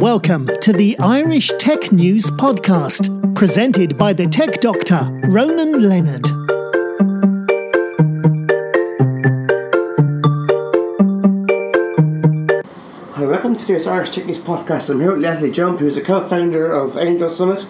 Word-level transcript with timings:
Welcome 0.00 0.48
to 0.62 0.72
the 0.72 0.98
Irish 0.98 1.52
Tech 1.58 1.92
News 1.92 2.30
Podcast, 2.30 3.34
presented 3.34 3.98
by 3.98 4.14
the 4.14 4.26
tech 4.26 4.58
doctor, 4.62 5.00
Ronan 5.28 5.86
Leonard. 5.86 6.26
Hi, 13.12 13.26
welcome 13.26 13.54
to 13.54 13.60
today's 13.60 13.86
Irish 13.86 14.12
Tech 14.12 14.24
News 14.24 14.38
Podcast. 14.38 14.88
I'm 14.88 15.00
here 15.00 15.12
with 15.12 15.20
Leslie 15.20 15.50
Jump, 15.50 15.80
who's 15.80 15.98
a 15.98 16.02
co-founder 16.02 16.72
of 16.72 16.96
Angel 16.96 17.28
Summit, 17.28 17.68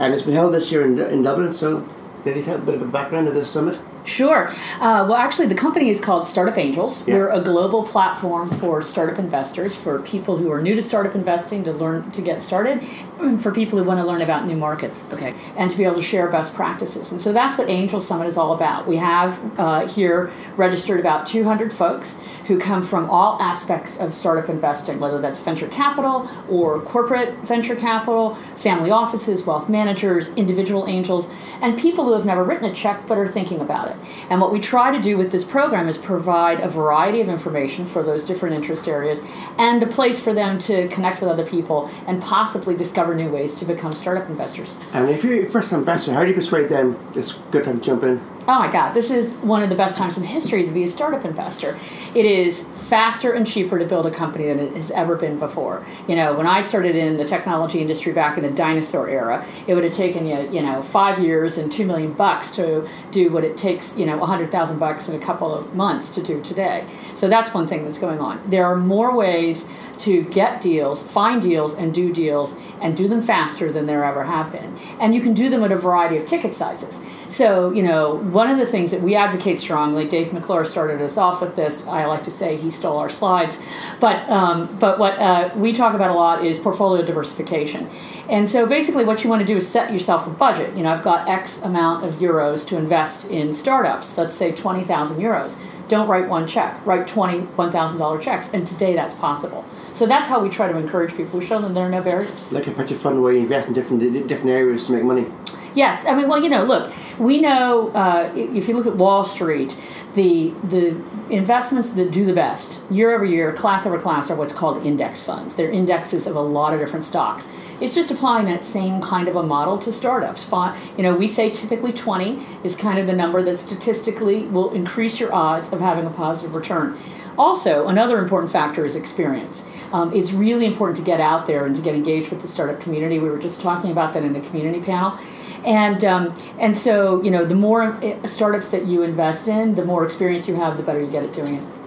and 0.00 0.12
it's 0.12 0.24
been 0.24 0.34
held 0.34 0.54
this 0.54 0.72
year 0.72 0.84
in, 0.84 0.98
in 0.98 1.22
Dublin. 1.22 1.52
So, 1.52 1.88
did 2.24 2.34
you 2.34 2.42
tell 2.42 2.56
a 2.56 2.58
bit 2.58 2.74
about 2.74 2.86
the 2.86 2.92
background 2.92 3.28
of 3.28 3.34
this 3.34 3.48
summit? 3.48 3.78
Sure. 4.08 4.48
Uh, 4.80 5.04
well, 5.06 5.16
actually, 5.16 5.46
the 5.48 5.54
company 5.54 5.90
is 5.90 6.00
called 6.00 6.26
Startup 6.26 6.56
Angels. 6.56 7.06
Yeah. 7.06 7.14
We're 7.14 7.30
a 7.30 7.40
global 7.42 7.82
platform 7.82 8.48
for 8.48 8.80
startup 8.80 9.18
investors, 9.18 9.74
for 9.74 10.00
people 10.00 10.38
who 10.38 10.50
are 10.50 10.62
new 10.62 10.74
to 10.74 10.82
startup 10.82 11.14
investing 11.14 11.62
to 11.64 11.72
learn 11.72 12.10
to 12.12 12.22
get 12.22 12.42
started, 12.42 12.82
and 13.20 13.40
for 13.40 13.52
people 13.52 13.78
who 13.78 13.84
want 13.84 14.00
to 14.00 14.06
learn 14.06 14.22
about 14.22 14.46
new 14.46 14.56
markets. 14.56 15.04
Okay, 15.12 15.34
and 15.56 15.70
to 15.70 15.76
be 15.76 15.84
able 15.84 15.96
to 15.96 16.02
share 16.02 16.28
best 16.30 16.54
practices. 16.54 17.12
And 17.12 17.20
so 17.20 17.32
that's 17.34 17.58
what 17.58 17.68
Angel 17.68 18.00
Summit 18.00 18.26
is 18.26 18.38
all 18.38 18.54
about. 18.54 18.86
We 18.86 18.96
have 18.96 19.38
uh, 19.60 19.86
here 19.86 20.30
registered 20.56 21.00
about 21.00 21.26
200 21.26 21.70
folks 21.70 22.18
who 22.46 22.58
come 22.58 22.82
from 22.82 23.10
all 23.10 23.40
aspects 23.42 23.98
of 23.98 24.10
startup 24.10 24.48
investing, 24.48 24.98
whether 24.98 25.20
that's 25.20 25.38
venture 25.38 25.68
capital 25.68 26.28
or 26.48 26.80
corporate 26.80 27.34
venture 27.46 27.76
capital, 27.76 28.36
family 28.56 28.90
offices, 28.90 29.44
wealth 29.44 29.68
managers, 29.68 30.30
individual 30.30 30.86
angels, 30.88 31.28
and 31.60 31.78
people 31.78 32.04
who 32.04 32.12
have 32.12 32.24
never 32.24 32.44
written 32.44 32.64
a 32.70 32.74
check 32.74 33.06
but 33.06 33.18
are 33.18 33.28
thinking 33.28 33.60
about 33.60 33.88
it. 33.88 33.96
And 34.30 34.40
what 34.40 34.52
we 34.52 34.60
try 34.60 34.94
to 34.94 35.00
do 35.00 35.18
with 35.18 35.30
this 35.30 35.44
program 35.44 35.88
is 35.88 35.98
provide 35.98 36.60
a 36.60 36.68
variety 36.68 37.20
of 37.20 37.28
information 37.28 37.84
for 37.84 38.02
those 38.02 38.24
different 38.24 38.54
interest 38.54 38.88
areas 38.88 39.20
and 39.58 39.82
a 39.82 39.86
place 39.86 40.20
for 40.20 40.32
them 40.32 40.58
to 40.60 40.88
connect 40.88 41.20
with 41.20 41.30
other 41.30 41.46
people 41.46 41.90
and 42.06 42.22
possibly 42.22 42.74
discover 42.74 43.14
new 43.14 43.30
ways 43.30 43.56
to 43.56 43.64
become 43.64 43.92
startup 43.92 44.28
investors. 44.28 44.76
And 44.94 45.08
if 45.08 45.24
you're 45.24 45.46
a 45.46 45.50
first 45.50 45.72
investor, 45.72 46.12
how 46.12 46.22
do 46.22 46.28
you 46.28 46.34
persuade 46.34 46.68
them 46.68 46.98
it's 47.14 47.36
a 47.36 47.40
good 47.50 47.64
time 47.64 47.80
to 47.80 47.84
jump 47.84 48.02
in? 48.02 48.37
Oh 48.50 48.58
my 48.58 48.70
God, 48.70 48.92
this 48.94 49.10
is 49.10 49.34
one 49.34 49.62
of 49.62 49.68
the 49.68 49.76
best 49.76 49.98
times 49.98 50.16
in 50.16 50.24
history 50.24 50.64
to 50.64 50.70
be 50.70 50.82
a 50.82 50.88
startup 50.88 51.26
investor. 51.26 51.78
It 52.14 52.24
is 52.24 52.62
faster 52.88 53.32
and 53.32 53.46
cheaper 53.46 53.78
to 53.78 53.84
build 53.84 54.06
a 54.06 54.10
company 54.10 54.46
than 54.46 54.58
it 54.58 54.72
has 54.72 54.90
ever 54.90 55.16
been 55.16 55.38
before. 55.38 55.84
You 56.08 56.16
know, 56.16 56.34
when 56.34 56.46
I 56.46 56.62
started 56.62 56.96
in 56.96 57.18
the 57.18 57.26
technology 57.26 57.82
industry 57.82 58.14
back 58.14 58.38
in 58.38 58.42
the 58.42 58.50
dinosaur 58.50 59.06
era, 59.06 59.44
it 59.66 59.74
would 59.74 59.84
have 59.84 59.92
taken 59.92 60.26
you, 60.26 60.48
you 60.50 60.62
know, 60.62 60.80
five 60.80 61.18
years 61.18 61.58
and 61.58 61.70
two 61.70 61.84
million 61.84 62.14
bucks 62.14 62.50
to 62.52 62.88
do 63.10 63.30
what 63.30 63.44
it 63.44 63.54
takes, 63.54 63.98
you 63.98 64.06
know, 64.06 64.18
a 64.22 64.24
hundred 64.24 64.50
thousand 64.50 64.78
bucks 64.78 65.10
in 65.10 65.14
a 65.14 65.22
couple 65.22 65.54
of 65.54 65.74
months 65.74 66.08
to 66.14 66.22
do 66.22 66.40
today. 66.40 66.86
So 67.12 67.28
that's 67.28 67.52
one 67.52 67.66
thing 67.66 67.84
that's 67.84 67.98
going 67.98 68.18
on. 68.18 68.40
There 68.48 68.64
are 68.64 68.76
more 68.76 69.14
ways 69.14 69.68
to 69.98 70.22
get 70.22 70.62
deals, 70.62 71.02
find 71.02 71.42
deals, 71.42 71.74
and 71.74 71.92
do 71.92 72.10
deals, 72.14 72.56
and 72.80 72.96
do 72.96 73.08
them 73.08 73.20
faster 73.20 73.70
than 73.70 73.84
there 73.84 74.04
ever 74.04 74.24
have 74.24 74.50
been. 74.50 74.78
And 75.00 75.14
you 75.14 75.20
can 75.20 75.34
do 75.34 75.50
them 75.50 75.62
at 75.64 75.72
a 75.72 75.76
variety 75.76 76.16
of 76.16 76.24
ticket 76.24 76.54
sizes. 76.54 77.04
So, 77.28 77.72
you 77.72 77.82
know, 77.82 78.16
one 78.38 78.48
of 78.48 78.56
the 78.56 78.64
things 78.64 78.92
that 78.92 79.02
we 79.02 79.16
advocate 79.16 79.58
strongly, 79.58 80.06
Dave 80.06 80.32
McClure 80.32 80.64
started 80.64 81.00
us 81.00 81.18
off 81.18 81.40
with 81.40 81.56
this. 81.56 81.84
I 81.88 82.04
like 82.04 82.22
to 82.22 82.30
say 82.30 82.56
he 82.56 82.70
stole 82.70 82.96
our 82.96 83.08
slides, 83.08 83.60
but 83.98 84.30
um, 84.30 84.76
but 84.78 85.00
what 85.00 85.18
uh, 85.18 85.50
we 85.56 85.72
talk 85.72 85.92
about 85.92 86.12
a 86.12 86.14
lot 86.14 86.46
is 86.46 86.56
portfolio 86.56 87.04
diversification. 87.04 87.90
And 88.28 88.48
so, 88.48 88.64
basically, 88.64 89.04
what 89.04 89.24
you 89.24 89.30
want 89.30 89.40
to 89.40 89.46
do 89.46 89.56
is 89.56 89.66
set 89.66 89.92
yourself 89.92 90.28
a 90.28 90.30
budget. 90.30 90.76
You 90.76 90.84
know, 90.84 90.92
I've 90.92 91.02
got 91.02 91.28
X 91.28 91.60
amount 91.62 92.04
of 92.04 92.20
euros 92.20 92.64
to 92.68 92.78
invest 92.78 93.28
in 93.28 93.52
startups. 93.52 94.16
Let's 94.16 94.36
say 94.36 94.52
twenty 94.52 94.84
thousand 94.84 95.18
euros. 95.18 95.58
Don't 95.88 96.06
write 96.06 96.28
one 96.28 96.46
check. 96.46 96.86
Write 96.86 97.08
twenty 97.08 97.40
one 97.40 97.72
thousand 97.72 97.98
dollar 97.98 98.18
checks, 98.20 98.54
and 98.54 98.64
today 98.64 98.94
that's 98.94 99.14
possible. 99.14 99.64
So 99.94 100.06
that's 100.06 100.28
how 100.28 100.38
we 100.38 100.48
try 100.48 100.70
to 100.70 100.78
encourage 100.78 101.16
people. 101.16 101.40
We 101.40 101.44
show 101.44 101.60
them 101.60 101.74
there 101.74 101.86
are 101.86 101.90
no 101.90 102.02
barriers. 102.02 102.52
Like 102.52 102.68
a 102.68 102.70
pension 102.70 102.98
fund 102.98 103.20
where 103.20 103.32
you 103.32 103.40
invest 103.40 103.66
in 103.66 103.74
different 103.74 104.28
different 104.28 104.50
areas 104.50 104.86
to 104.86 104.92
make 104.92 105.02
money. 105.02 105.26
Yes, 105.74 106.06
I 106.06 106.14
mean, 106.14 106.28
well, 106.28 106.42
you 106.42 106.48
know, 106.48 106.64
look, 106.64 106.92
we 107.18 107.40
know 107.40 107.88
uh, 107.90 108.32
if 108.34 108.68
you 108.68 108.76
look 108.76 108.86
at 108.86 108.96
Wall 108.96 109.24
Street, 109.24 109.76
the 110.14 110.54
the 110.64 111.00
investments 111.30 111.90
that 111.92 112.10
do 112.10 112.24
the 112.24 112.32
best 112.32 112.82
year 112.90 113.14
over 113.14 113.24
year, 113.24 113.52
class 113.52 113.86
over 113.86 113.98
class, 113.98 114.30
are 114.30 114.36
what's 114.36 114.52
called 114.52 114.84
index 114.84 115.20
funds. 115.22 115.54
They're 115.54 115.70
indexes 115.70 116.26
of 116.26 116.36
a 116.36 116.40
lot 116.40 116.72
of 116.72 116.80
different 116.80 117.04
stocks. 117.04 117.52
It's 117.80 117.94
just 117.94 118.10
applying 118.10 118.46
that 118.46 118.64
same 118.64 119.00
kind 119.00 119.28
of 119.28 119.36
a 119.36 119.42
model 119.42 119.78
to 119.78 119.92
startups. 119.92 120.50
You 120.96 121.02
know, 121.04 121.14
we 121.14 121.28
say 121.28 121.50
typically 121.50 121.92
20 121.92 122.44
is 122.64 122.74
kind 122.74 122.98
of 122.98 123.06
the 123.06 123.12
number 123.12 123.40
that 123.42 123.56
statistically 123.56 124.46
will 124.46 124.70
increase 124.72 125.20
your 125.20 125.32
odds 125.32 125.72
of 125.72 125.80
having 125.80 126.04
a 126.06 126.10
positive 126.10 126.56
return. 126.56 126.96
Also, 127.38 127.86
another 127.86 128.18
important 128.18 128.50
factor 128.50 128.84
is 128.84 128.96
experience. 128.96 129.64
Um, 129.92 130.12
it's 130.12 130.32
really 130.32 130.66
important 130.66 130.96
to 130.96 131.04
get 131.04 131.20
out 131.20 131.46
there 131.46 131.62
and 131.62 131.74
to 131.76 131.80
get 131.80 131.94
engaged 131.94 132.30
with 132.30 132.40
the 132.40 132.48
startup 132.48 132.80
community. 132.80 133.20
We 133.20 133.28
were 133.28 133.38
just 133.38 133.60
talking 133.60 133.92
about 133.92 134.12
that 134.14 134.24
in 134.24 134.32
the 134.32 134.40
community 134.40 134.80
panel. 134.80 135.16
And, 135.64 136.04
um, 136.04 136.34
and 136.58 136.76
so, 136.76 137.22
you 137.22 137.30
know, 137.30 137.44
the 137.44 137.54
more 137.54 137.82
uh, 137.82 138.26
startups 138.26 138.70
that 138.70 138.86
you 138.86 139.02
invest 139.02 139.48
in, 139.48 139.74
the 139.74 139.84
more 139.84 140.04
experience 140.04 140.48
you 140.48 140.56
have, 140.56 140.76
the 140.76 140.82
better 140.82 141.00
you 141.00 141.10
get 141.10 141.22
at 141.22 141.32
doing 141.32 141.56
it. 141.56 141.77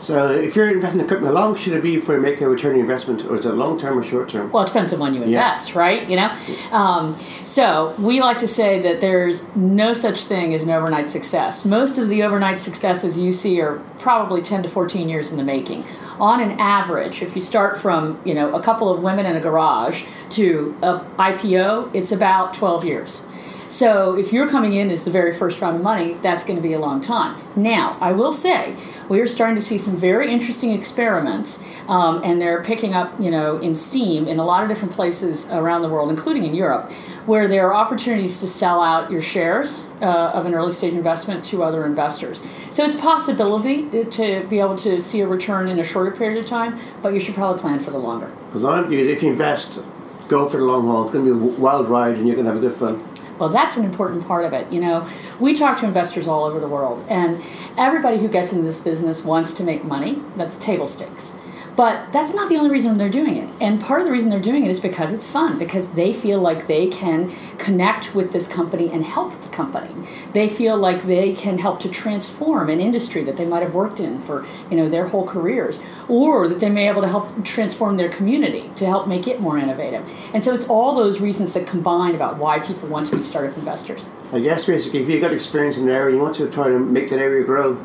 So, 0.00 0.32
if 0.32 0.56
you're 0.56 0.70
investing 0.70 1.00
in 1.00 1.04
equipment, 1.04 1.36
how 1.36 1.42
long 1.42 1.56
should 1.56 1.74
it 1.74 1.82
be 1.82 2.00
for 2.00 2.14
you 2.14 2.22
make 2.22 2.40
a 2.40 2.48
return 2.48 2.72
on 2.72 2.80
investment, 2.80 3.26
or 3.26 3.36
is 3.36 3.44
it 3.44 3.52
long 3.52 3.78
term 3.78 3.98
or 3.98 4.02
short 4.02 4.30
term? 4.30 4.50
Well, 4.50 4.62
it 4.62 4.66
depends 4.68 4.94
on 4.94 4.98
when 4.98 5.12
you 5.12 5.22
invest, 5.22 5.74
right? 5.74 6.08
You 6.08 6.16
know, 6.16 6.34
um, 6.72 7.14
so 7.44 7.94
we 7.98 8.18
like 8.20 8.38
to 8.38 8.48
say 8.48 8.80
that 8.80 9.02
there's 9.02 9.44
no 9.54 9.92
such 9.92 10.24
thing 10.24 10.54
as 10.54 10.64
an 10.64 10.70
overnight 10.70 11.10
success. 11.10 11.66
Most 11.66 11.98
of 11.98 12.08
the 12.08 12.22
overnight 12.22 12.62
successes 12.62 13.18
you 13.18 13.30
see 13.30 13.60
are 13.60 13.76
probably 13.98 14.40
10 14.40 14.62
to 14.62 14.70
14 14.70 15.06
years 15.06 15.30
in 15.30 15.36
the 15.36 15.44
making. 15.44 15.84
On 16.18 16.40
an 16.40 16.58
average, 16.58 17.20
if 17.20 17.34
you 17.34 17.42
start 17.42 17.76
from 17.76 18.18
you 18.24 18.32
know 18.32 18.54
a 18.56 18.62
couple 18.62 18.88
of 18.88 19.02
women 19.02 19.26
in 19.26 19.36
a 19.36 19.40
garage 19.40 20.04
to 20.30 20.74
a 20.80 21.00
IPO, 21.18 21.94
it's 21.94 22.10
about 22.10 22.54
12 22.54 22.86
years. 22.86 23.22
So 23.68 24.18
if 24.18 24.32
you're 24.32 24.48
coming 24.48 24.72
in 24.72 24.90
as 24.90 25.04
the 25.04 25.12
very 25.12 25.32
first 25.32 25.60
round 25.60 25.76
of 25.76 25.82
money, 25.82 26.14
that's 26.14 26.42
going 26.42 26.56
to 26.56 26.62
be 26.62 26.72
a 26.72 26.80
long 26.80 27.00
time. 27.00 27.40
Now, 27.54 27.96
I 28.00 28.10
will 28.10 28.32
say 28.32 28.74
we 29.10 29.20
are 29.20 29.26
starting 29.26 29.56
to 29.56 29.60
see 29.60 29.76
some 29.76 29.96
very 29.96 30.32
interesting 30.32 30.70
experiments, 30.70 31.58
um, 31.88 32.22
and 32.24 32.40
they're 32.40 32.62
picking 32.62 32.94
up, 32.94 33.12
you 33.20 33.30
know, 33.30 33.58
in 33.58 33.74
Steam 33.74 34.28
in 34.28 34.38
a 34.38 34.44
lot 34.44 34.62
of 34.62 34.68
different 34.68 34.94
places 34.94 35.50
around 35.50 35.82
the 35.82 35.88
world, 35.88 36.08
including 36.08 36.44
in 36.44 36.54
Europe, 36.54 36.90
where 37.26 37.48
there 37.48 37.66
are 37.66 37.74
opportunities 37.74 38.38
to 38.38 38.46
sell 38.46 38.80
out 38.80 39.10
your 39.10 39.20
shares 39.20 39.88
uh, 40.00 40.30
of 40.32 40.46
an 40.46 40.54
early 40.54 40.70
stage 40.70 40.94
investment 40.94 41.44
to 41.44 41.64
other 41.64 41.84
investors. 41.84 42.40
So 42.70 42.84
it's 42.84 42.94
a 42.94 42.98
possibility 42.98 43.88
to 44.04 44.46
be 44.48 44.60
able 44.60 44.76
to 44.76 45.00
see 45.00 45.20
a 45.22 45.26
return 45.26 45.68
in 45.68 45.80
a 45.80 45.84
shorter 45.84 46.12
period 46.12 46.38
of 46.38 46.46
time, 46.46 46.78
but 47.02 47.12
you 47.12 47.18
should 47.18 47.34
probably 47.34 47.60
plan 47.60 47.80
for 47.80 47.90
the 47.90 47.98
longer. 47.98 48.30
Because 48.46 48.62
if 48.92 49.22
you 49.24 49.30
invest, 49.30 49.84
go 50.28 50.48
for 50.48 50.58
the 50.58 50.64
long 50.64 50.86
haul. 50.86 51.02
It's 51.02 51.10
going 51.10 51.26
to 51.26 51.34
be 51.34 51.56
a 51.56 51.58
wild 51.58 51.88
ride, 51.88 52.14
and 52.14 52.28
you're 52.28 52.36
going 52.36 52.46
to 52.46 52.52
have 52.52 52.62
a 52.62 52.66
good 52.66 52.74
fun. 52.74 53.09
Well, 53.40 53.48
that's 53.48 53.78
an 53.78 53.86
important 53.86 54.26
part 54.26 54.44
of 54.44 54.52
it. 54.52 54.70
You 54.70 54.82
know, 54.82 55.08
we 55.40 55.54
talk 55.54 55.78
to 55.78 55.86
investors 55.86 56.28
all 56.28 56.44
over 56.44 56.60
the 56.60 56.68
world, 56.68 57.04
and 57.08 57.42
everybody 57.78 58.18
who 58.18 58.28
gets 58.28 58.52
into 58.52 58.64
this 58.64 58.80
business 58.80 59.24
wants 59.24 59.54
to 59.54 59.64
make 59.64 59.82
money. 59.82 60.22
That's 60.36 60.56
table 60.56 60.86
stakes. 60.86 61.32
But 61.80 62.12
that's 62.12 62.34
not 62.34 62.50
the 62.50 62.58
only 62.58 62.68
reason 62.70 62.98
they're 62.98 63.08
doing 63.08 63.38
it. 63.38 63.48
And 63.58 63.80
part 63.80 64.02
of 64.02 64.06
the 64.06 64.12
reason 64.12 64.28
they're 64.28 64.38
doing 64.38 64.66
it 64.66 64.70
is 64.70 64.78
because 64.78 65.14
it's 65.14 65.26
fun, 65.26 65.58
because 65.58 65.92
they 65.92 66.12
feel 66.12 66.38
like 66.38 66.66
they 66.66 66.88
can 66.88 67.32
connect 67.56 68.14
with 68.14 68.32
this 68.32 68.46
company 68.46 68.90
and 68.90 69.02
help 69.02 69.32
the 69.32 69.48
company. 69.48 69.88
They 70.34 70.46
feel 70.46 70.76
like 70.76 71.04
they 71.04 71.32
can 71.32 71.56
help 71.56 71.80
to 71.80 71.88
transform 71.88 72.68
an 72.68 72.80
industry 72.80 73.22
that 73.24 73.38
they 73.38 73.46
might 73.46 73.62
have 73.62 73.74
worked 73.74 73.98
in 73.98 74.20
for, 74.20 74.44
you 74.70 74.76
know, 74.76 74.90
their 74.90 75.08
whole 75.08 75.26
careers, 75.26 75.80
or 76.06 76.48
that 76.48 76.60
they 76.60 76.68
may 76.68 76.84
be 76.84 76.88
able 76.88 77.00
to 77.00 77.08
help 77.08 77.46
transform 77.46 77.96
their 77.96 78.10
community 78.10 78.70
to 78.76 78.84
help 78.84 79.08
make 79.08 79.26
it 79.26 79.40
more 79.40 79.56
innovative. 79.56 80.06
And 80.34 80.44
so 80.44 80.52
it's 80.52 80.66
all 80.66 80.94
those 80.94 81.18
reasons 81.18 81.54
that 81.54 81.66
combine 81.66 82.14
about 82.14 82.36
why 82.36 82.58
people 82.58 82.90
want 82.90 83.06
to 83.06 83.16
be 83.16 83.22
startup 83.22 83.56
investors. 83.56 84.10
I 84.34 84.40
guess 84.40 84.66
basically, 84.66 85.00
if 85.00 85.08
you've 85.08 85.22
got 85.22 85.32
experience 85.32 85.78
in 85.78 85.84
an 85.84 85.94
area, 85.94 86.16
you 86.16 86.20
want 86.20 86.34
to 86.34 86.50
try 86.50 86.68
to 86.68 86.78
make 86.78 87.08
that 87.08 87.20
area 87.20 87.42
grow. 87.42 87.82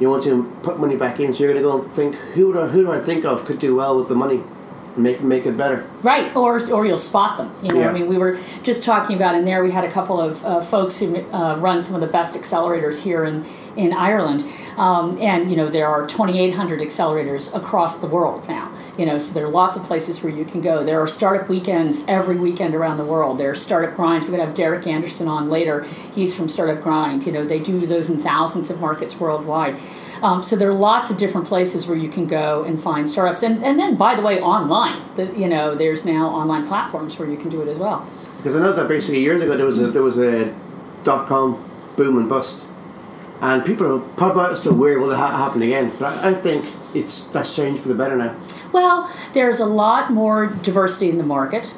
You 0.00 0.10
want 0.10 0.24
to 0.24 0.44
put 0.62 0.78
money 0.78 0.96
back 0.96 1.20
in, 1.20 1.32
so 1.32 1.44
you're 1.44 1.52
going 1.52 1.62
to 1.62 1.68
go 1.68 1.80
and 1.80 1.90
think 1.92 2.16
who 2.34 2.52
do 2.52 2.60
I, 2.60 2.66
who 2.68 2.82
do 2.82 2.92
I 2.92 3.00
think 3.00 3.24
of 3.24 3.44
could 3.44 3.58
do 3.58 3.76
well 3.76 3.96
with 3.96 4.08
the 4.08 4.14
money, 4.14 4.42
make 4.96 5.22
make 5.22 5.46
it 5.46 5.56
better. 5.56 5.86
Right, 6.02 6.34
or 6.36 6.58
or 6.72 6.86
you'll 6.86 6.98
spot 6.98 7.36
them. 7.36 7.52
You 7.62 7.72
know, 7.72 7.80
Yeah. 7.80 7.88
I 7.88 7.92
mean, 7.92 8.06
we 8.06 8.18
were 8.18 8.38
just 8.62 8.82
talking 8.82 9.16
about 9.16 9.34
in 9.34 9.44
there. 9.44 9.62
We 9.62 9.70
had 9.70 9.84
a 9.84 9.90
couple 9.90 10.20
of 10.20 10.44
uh, 10.44 10.60
folks 10.60 10.98
who 10.98 11.16
uh, 11.16 11.56
run 11.58 11.82
some 11.82 11.94
of 11.94 12.00
the 12.00 12.06
best 12.06 12.34
accelerators 12.34 13.02
here 13.02 13.24
in 13.24 13.44
in 13.76 13.92
Ireland, 13.92 14.44
um, 14.76 15.18
and 15.20 15.50
you 15.50 15.56
know 15.56 15.68
there 15.68 15.88
are 15.88 16.06
2,800 16.06 16.80
accelerators 16.80 17.54
across 17.54 17.98
the 17.98 18.06
world 18.06 18.48
now. 18.48 18.70
You 18.98 19.06
know, 19.06 19.18
so 19.18 19.34
there 19.34 19.44
are 19.44 19.50
lots 19.50 19.76
of 19.76 19.82
places 19.82 20.22
where 20.22 20.32
you 20.32 20.44
can 20.44 20.60
go. 20.60 20.84
There 20.84 21.00
are 21.00 21.08
startup 21.08 21.48
weekends 21.48 22.04
every 22.06 22.38
weekend 22.38 22.76
around 22.76 22.98
the 22.98 23.04
world. 23.04 23.38
There 23.38 23.50
are 23.50 23.54
startup 23.54 23.96
grinds. 23.96 24.24
We're 24.24 24.36
going 24.36 24.40
to 24.40 24.46
have 24.46 24.54
Derek 24.54 24.86
Anderson 24.86 25.26
on 25.26 25.50
later. 25.50 25.82
He's 26.14 26.34
from 26.34 26.48
Startup 26.48 26.80
Grind. 26.80 27.26
You 27.26 27.32
know, 27.32 27.44
they 27.44 27.58
do 27.58 27.86
those 27.86 28.08
in 28.08 28.18
thousands 28.20 28.70
of 28.70 28.80
markets 28.80 29.18
worldwide. 29.18 29.74
Um, 30.22 30.42
so 30.42 30.56
there 30.56 30.68
are 30.68 30.74
lots 30.74 31.10
of 31.10 31.16
different 31.16 31.46
places 31.46 31.86
where 31.86 31.96
you 31.96 32.08
can 32.08 32.26
go 32.26 32.64
and 32.64 32.80
find 32.80 33.08
startups, 33.08 33.42
and 33.42 33.62
and 33.64 33.78
then 33.78 33.96
by 33.96 34.14
the 34.14 34.22
way, 34.22 34.40
online. 34.40 35.02
The, 35.16 35.26
you 35.36 35.48
know, 35.48 35.74
there's 35.74 36.04
now 36.04 36.28
online 36.28 36.66
platforms 36.66 37.18
where 37.18 37.28
you 37.28 37.36
can 37.36 37.50
do 37.50 37.60
it 37.62 37.68
as 37.68 37.78
well. 37.78 38.06
Because 38.36 38.54
I 38.56 38.60
know 38.60 38.72
that 38.72 38.88
basically 38.88 39.20
years 39.20 39.40
ago 39.42 39.56
there 39.56 39.66
was 39.66 39.80
a 39.80 39.86
there 39.88 40.02
was 40.02 40.18
a 40.18 40.54
dot 41.02 41.26
com 41.26 41.62
boom 41.96 42.18
and 42.18 42.28
bust, 42.28 42.68
and 43.40 43.64
people 43.64 43.86
are 43.86 44.00
probably 44.16 44.56
so 44.56 44.72
weird 44.72 45.00
will 45.00 45.08
that 45.08 45.16
happen 45.16 45.62
again. 45.62 45.92
But 45.98 46.24
I, 46.24 46.30
I 46.30 46.34
think 46.34 46.64
it's 46.94 47.26
that's 47.28 47.54
changed 47.54 47.82
for 47.82 47.88
the 47.88 47.94
better 47.94 48.16
now. 48.16 48.36
Well, 48.72 49.10
there's 49.32 49.60
a 49.60 49.66
lot 49.66 50.10
more 50.12 50.46
diversity 50.46 51.10
in 51.10 51.18
the 51.18 51.24
market. 51.24 51.74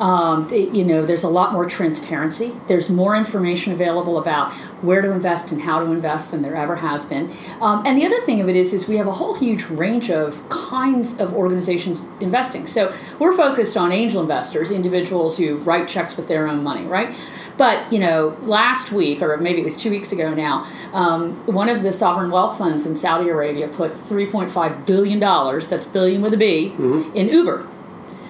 Um, 0.00 0.48
it- 0.52 0.74
you 0.74 0.84
know, 0.84 1.04
there's 1.04 1.22
a 1.24 1.28
lot 1.28 1.52
more 1.52 1.64
transparency. 1.64 2.52
There's 2.66 2.90
more 2.90 3.16
information 3.16 3.72
available 3.72 4.18
about 4.18 4.52
where 4.82 5.00
to 5.00 5.10
invest 5.10 5.50
and 5.52 5.62
how 5.62 5.80
to 5.80 5.86
invest 5.90 6.30
than 6.32 6.42
there 6.42 6.54
ever 6.54 6.76
has 6.76 7.04
been. 7.04 7.30
Um, 7.60 7.82
and 7.86 7.96
the 7.96 8.04
other 8.04 8.20
thing 8.20 8.40
of 8.40 8.48
it 8.48 8.56
is, 8.56 8.72
is 8.72 8.86
we 8.88 8.96
have 8.96 9.06
a 9.06 9.12
whole 9.12 9.34
huge 9.34 9.64
range 9.70 10.10
of 10.10 10.46
kinds 10.48 11.18
of 11.18 11.32
organizations 11.32 12.08
investing. 12.20 12.66
So 12.66 12.92
we're 13.18 13.32
focused 13.32 13.76
on 13.76 13.90
angel 13.92 14.20
investors, 14.20 14.70
individuals 14.70 15.38
who 15.38 15.56
write 15.56 15.88
checks 15.88 16.16
with 16.16 16.28
their 16.28 16.46
own 16.46 16.62
money, 16.62 16.84
right? 16.84 17.14
But 17.56 17.90
you 17.90 17.98
know, 17.98 18.36
last 18.42 18.92
week, 18.92 19.22
or 19.22 19.34
maybe 19.38 19.62
it 19.62 19.64
was 19.64 19.76
two 19.78 19.90
weeks 19.90 20.12
ago 20.12 20.34
now, 20.34 20.66
um, 20.92 21.32
one 21.46 21.70
of 21.70 21.82
the 21.82 21.90
sovereign 21.92 22.30
wealth 22.30 22.58
funds 22.58 22.84
in 22.86 22.96
Saudi 22.96 23.30
Arabia 23.30 23.66
put 23.68 23.92
3.5 23.94 24.84
billion 24.84 25.18
dollars. 25.18 25.68
That's 25.68 25.86
billion 25.86 26.20
with 26.20 26.34
a 26.34 26.36
B, 26.36 26.74
in 27.14 27.28
Uber. 27.28 27.66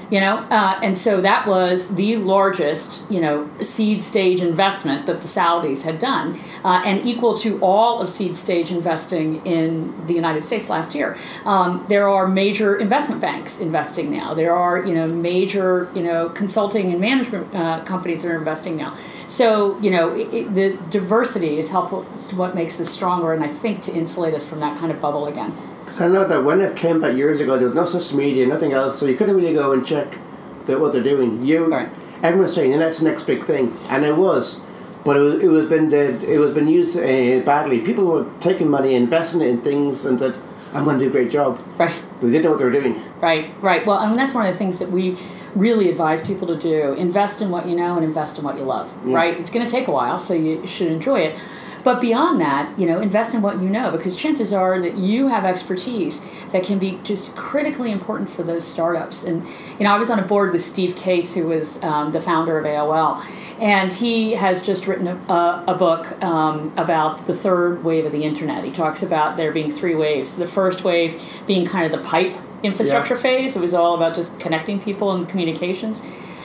You 0.08 0.20
know, 0.20 0.36
uh, 0.50 0.78
and 0.84 0.96
so 0.96 1.20
that 1.20 1.48
was 1.48 1.96
the 1.96 2.16
largest, 2.16 3.02
you 3.10 3.20
know, 3.20 3.50
seed 3.60 4.04
stage 4.04 4.40
investment 4.40 5.06
that 5.06 5.20
the 5.20 5.26
Saudis 5.26 5.82
had 5.82 5.98
done, 5.98 6.38
uh, 6.62 6.80
and 6.86 7.04
equal 7.04 7.34
to 7.38 7.58
all 7.58 8.00
of 8.00 8.08
seed 8.08 8.36
stage 8.36 8.70
investing 8.70 9.44
in 9.44 10.06
the 10.06 10.14
United 10.14 10.44
States 10.44 10.68
last 10.68 10.94
year. 10.94 11.16
Um, 11.44 11.84
there 11.88 12.08
are 12.08 12.28
major 12.28 12.76
investment 12.76 13.20
banks 13.20 13.58
investing 13.58 14.08
now. 14.08 14.32
There 14.32 14.54
are, 14.54 14.86
you 14.86 14.94
know, 14.94 15.08
major, 15.08 15.90
you 15.92 16.04
know, 16.04 16.28
consulting 16.28 16.92
and 16.92 17.00
management 17.00 17.52
uh, 17.52 17.82
companies 17.82 18.22
that 18.22 18.30
are 18.30 18.38
investing 18.38 18.76
now. 18.76 18.96
So, 19.26 19.76
you 19.80 19.90
know, 19.90 20.14
it, 20.14 20.32
it, 20.32 20.54
the 20.54 20.78
diversity 20.88 21.58
is 21.58 21.70
helpful 21.70 22.04
to 22.04 22.36
what 22.36 22.54
makes 22.54 22.78
this 22.78 22.92
stronger, 22.92 23.32
and 23.32 23.42
I 23.42 23.48
think 23.48 23.82
to 23.82 23.92
insulate 23.92 24.34
us 24.34 24.46
from 24.46 24.60
that 24.60 24.78
kind 24.78 24.92
of 24.92 25.00
bubble 25.00 25.26
again. 25.26 25.52
Because 25.86 26.02
I 26.02 26.08
know 26.08 26.26
that 26.26 26.42
when 26.42 26.60
it 26.60 26.76
came 26.76 27.00
back 27.00 27.16
years 27.16 27.40
ago, 27.40 27.56
there 27.56 27.68
was 27.68 27.76
no 27.76 27.84
social 27.84 28.18
media, 28.18 28.44
nothing 28.44 28.72
else, 28.72 28.98
so 28.98 29.06
you 29.06 29.14
couldn't 29.16 29.36
really 29.36 29.54
go 29.54 29.70
and 29.72 29.86
check 29.86 30.18
the, 30.66 30.76
what 30.78 30.92
they're 30.92 31.02
doing. 31.02 31.44
You, 31.44 31.70
Right. 31.70 31.88
everyone 32.24 32.42
was 32.42 32.54
saying, 32.54 32.72
and 32.72 32.82
that's 32.82 32.98
the 32.98 33.04
next 33.08 33.22
big 33.22 33.44
thing, 33.44 33.72
and 33.88 34.04
it 34.04 34.16
was, 34.16 34.60
but 35.04 35.16
it 35.16 35.20
was, 35.20 35.42
it 35.44 35.48
was 35.48 35.66
been 35.66 35.92
it 35.92 36.38
was 36.40 36.50
been 36.50 36.66
used 36.66 36.96
uh, 36.98 37.40
badly. 37.46 37.80
People 37.82 38.04
were 38.06 38.26
taking 38.40 38.68
money, 38.68 38.94
investing 38.96 39.40
it 39.42 39.46
in 39.48 39.60
things, 39.60 40.04
and 40.04 40.18
that 40.18 40.34
I'm 40.74 40.84
going 40.84 40.98
to 40.98 41.04
do 41.04 41.08
a 41.08 41.12
great 41.12 41.30
job. 41.30 41.62
Right. 41.78 42.02
But 42.20 42.26
they 42.26 42.32
didn't 42.32 42.44
know 42.46 42.50
what 42.50 42.58
they 42.58 42.64
were 42.64 42.72
doing. 42.72 43.00
Right, 43.20 43.50
right. 43.62 43.86
Well, 43.86 43.98
I 43.98 44.08
mean, 44.08 44.16
that's 44.16 44.34
one 44.34 44.44
of 44.44 44.52
the 44.52 44.58
things 44.58 44.80
that 44.80 44.90
we 44.90 45.16
really 45.54 45.88
advise 45.88 46.20
people 46.26 46.48
to 46.48 46.56
do 46.56 46.92
invest 46.94 47.40
in 47.40 47.50
what 47.50 47.64
you 47.66 47.76
know 47.76 47.94
and 47.96 48.04
invest 48.04 48.38
in 48.38 48.44
what 48.44 48.58
you 48.58 48.64
love, 48.64 48.92
right? 49.06 49.38
It's 49.38 49.50
going 49.50 49.64
to 49.64 49.70
take 49.70 49.86
a 49.86 49.92
while, 49.92 50.18
so 50.18 50.34
you 50.34 50.66
should 50.66 50.88
enjoy 50.88 51.20
it. 51.20 51.38
But 51.86 52.00
beyond 52.00 52.40
that, 52.40 52.76
you 52.76 52.84
know, 52.84 52.98
invest 52.98 53.32
in 53.32 53.42
what 53.42 53.60
you 53.60 53.68
know 53.68 53.92
because 53.92 54.16
chances 54.16 54.52
are 54.52 54.80
that 54.80 54.96
you 54.96 55.28
have 55.28 55.44
expertise 55.44 56.20
that 56.50 56.64
can 56.64 56.80
be 56.80 56.98
just 57.04 57.36
critically 57.36 57.92
important 57.92 58.28
for 58.28 58.42
those 58.42 58.66
startups. 58.66 59.22
And, 59.22 59.46
you 59.78 59.84
know, 59.84 59.90
I 59.92 59.96
was 59.96 60.10
on 60.10 60.18
a 60.18 60.26
board 60.26 60.50
with 60.50 60.62
Steve 60.62 60.96
Case, 60.96 61.32
who 61.36 61.46
was 61.46 61.80
um, 61.84 62.10
the 62.10 62.20
founder 62.20 62.58
of 62.58 62.64
AOL, 62.64 63.24
and 63.60 63.92
he 63.92 64.32
has 64.32 64.62
just 64.62 64.88
written 64.88 65.06
a, 65.06 65.14
a, 65.32 65.64
a 65.68 65.74
book 65.76 66.20
um, 66.24 66.68
about 66.76 67.24
the 67.28 67.34
third 67.36 67.84
wave 67.84 68.04
of 68.04 68.10
the 68.10 68.24
internet. 68.24 68.64
He 68.64 68.72
talks 68.72 69.04
about 69.04 69.36
there 69.36 69.52
being 69.52 69.70
three 69.70 69.94
waves. 69.94 70.36
The 70.38 70.48
first 70.48 70.82
wave 70.82 71.22
being 71.46 71.66
kind 71.66 71.86
of 71.86 71.92
the 71.92 72.04
pipe 72.04 72.36
infrastructure 72.64 73.14
Yeah. 73.14 73.20
phase. 73.20 73.54
It 73.54 73.60
was 73.60 73.74
all 73.74 73.94
about 73.94 74.16
just 74.16 74.40
connecting 74.40 74.80
people 74.80 75.12
and 75.12 75.28
communications. 75.28 76.02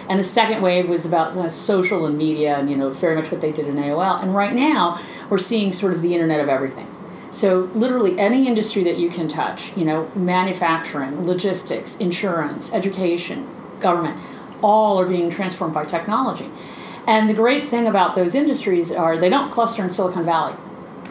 And 0.09 0.19
the 0.19 0.23
second 0.25 0.61
wave 0.61 0.89
was 0.89 1.05
about 1.05 1.37
uh, 1.37 1.47
social 1.47 2.05
and 2.05 2.17
media, 2.17 2.57
and 2.57 2.69
you 2.69 2.75
know, 2.75 2.89
very 2.89 3.15
much 3.15 3.31
what 3.31 3.39
they 3.39 3.51
did 3.51 3.67
in 3.67 3.75
AOL. 3.75 4.21
And 4.21 4.35
right 4.35 4.53
now, 4.53 4.99
we're 5.31 5.37
seeing 5.37 5.71
sort 5.71 5.93
of 5.93 6.01
the 6.01 6.13
internet 6.13 6.41
of 6.41 6.49
everything. 6.49 6.85
So 7.31 7.71
literally 7.73 8.19
any 8.19 8.47
industry 8.47 8.83
that 8.83 8.97
you 8.97 9.07
can 9.07 9.29
touch, 9.29 9.75
you 9.77 9.85
know, 9.85 10.11
manufacturing, 10.13 11.25
logistics, 11.25 11.95
insurance, 11.97 12.73
education, 12.73 13.47
government, 13.79 14.19
all 14.61 14.99
are 14.99 15.07
being 15.07 15.29
transformed 15.29 15.73
by 15.73 15.85
technology. 15.85 16.49
And 17.07 17.29
the 17.29 17.33
great 17.33 17.63
thing 17.63 17.87
about 17.87 18.13
those 18.13 18.35
industries 18.35 18.91
are 18.91 19.17
they 19.17 19.29
don't 19.29 19.49
cluster 19.49 19.81
in 19.81 19.89
Silicon 19.89 20.25
Valley. 20.25 20.53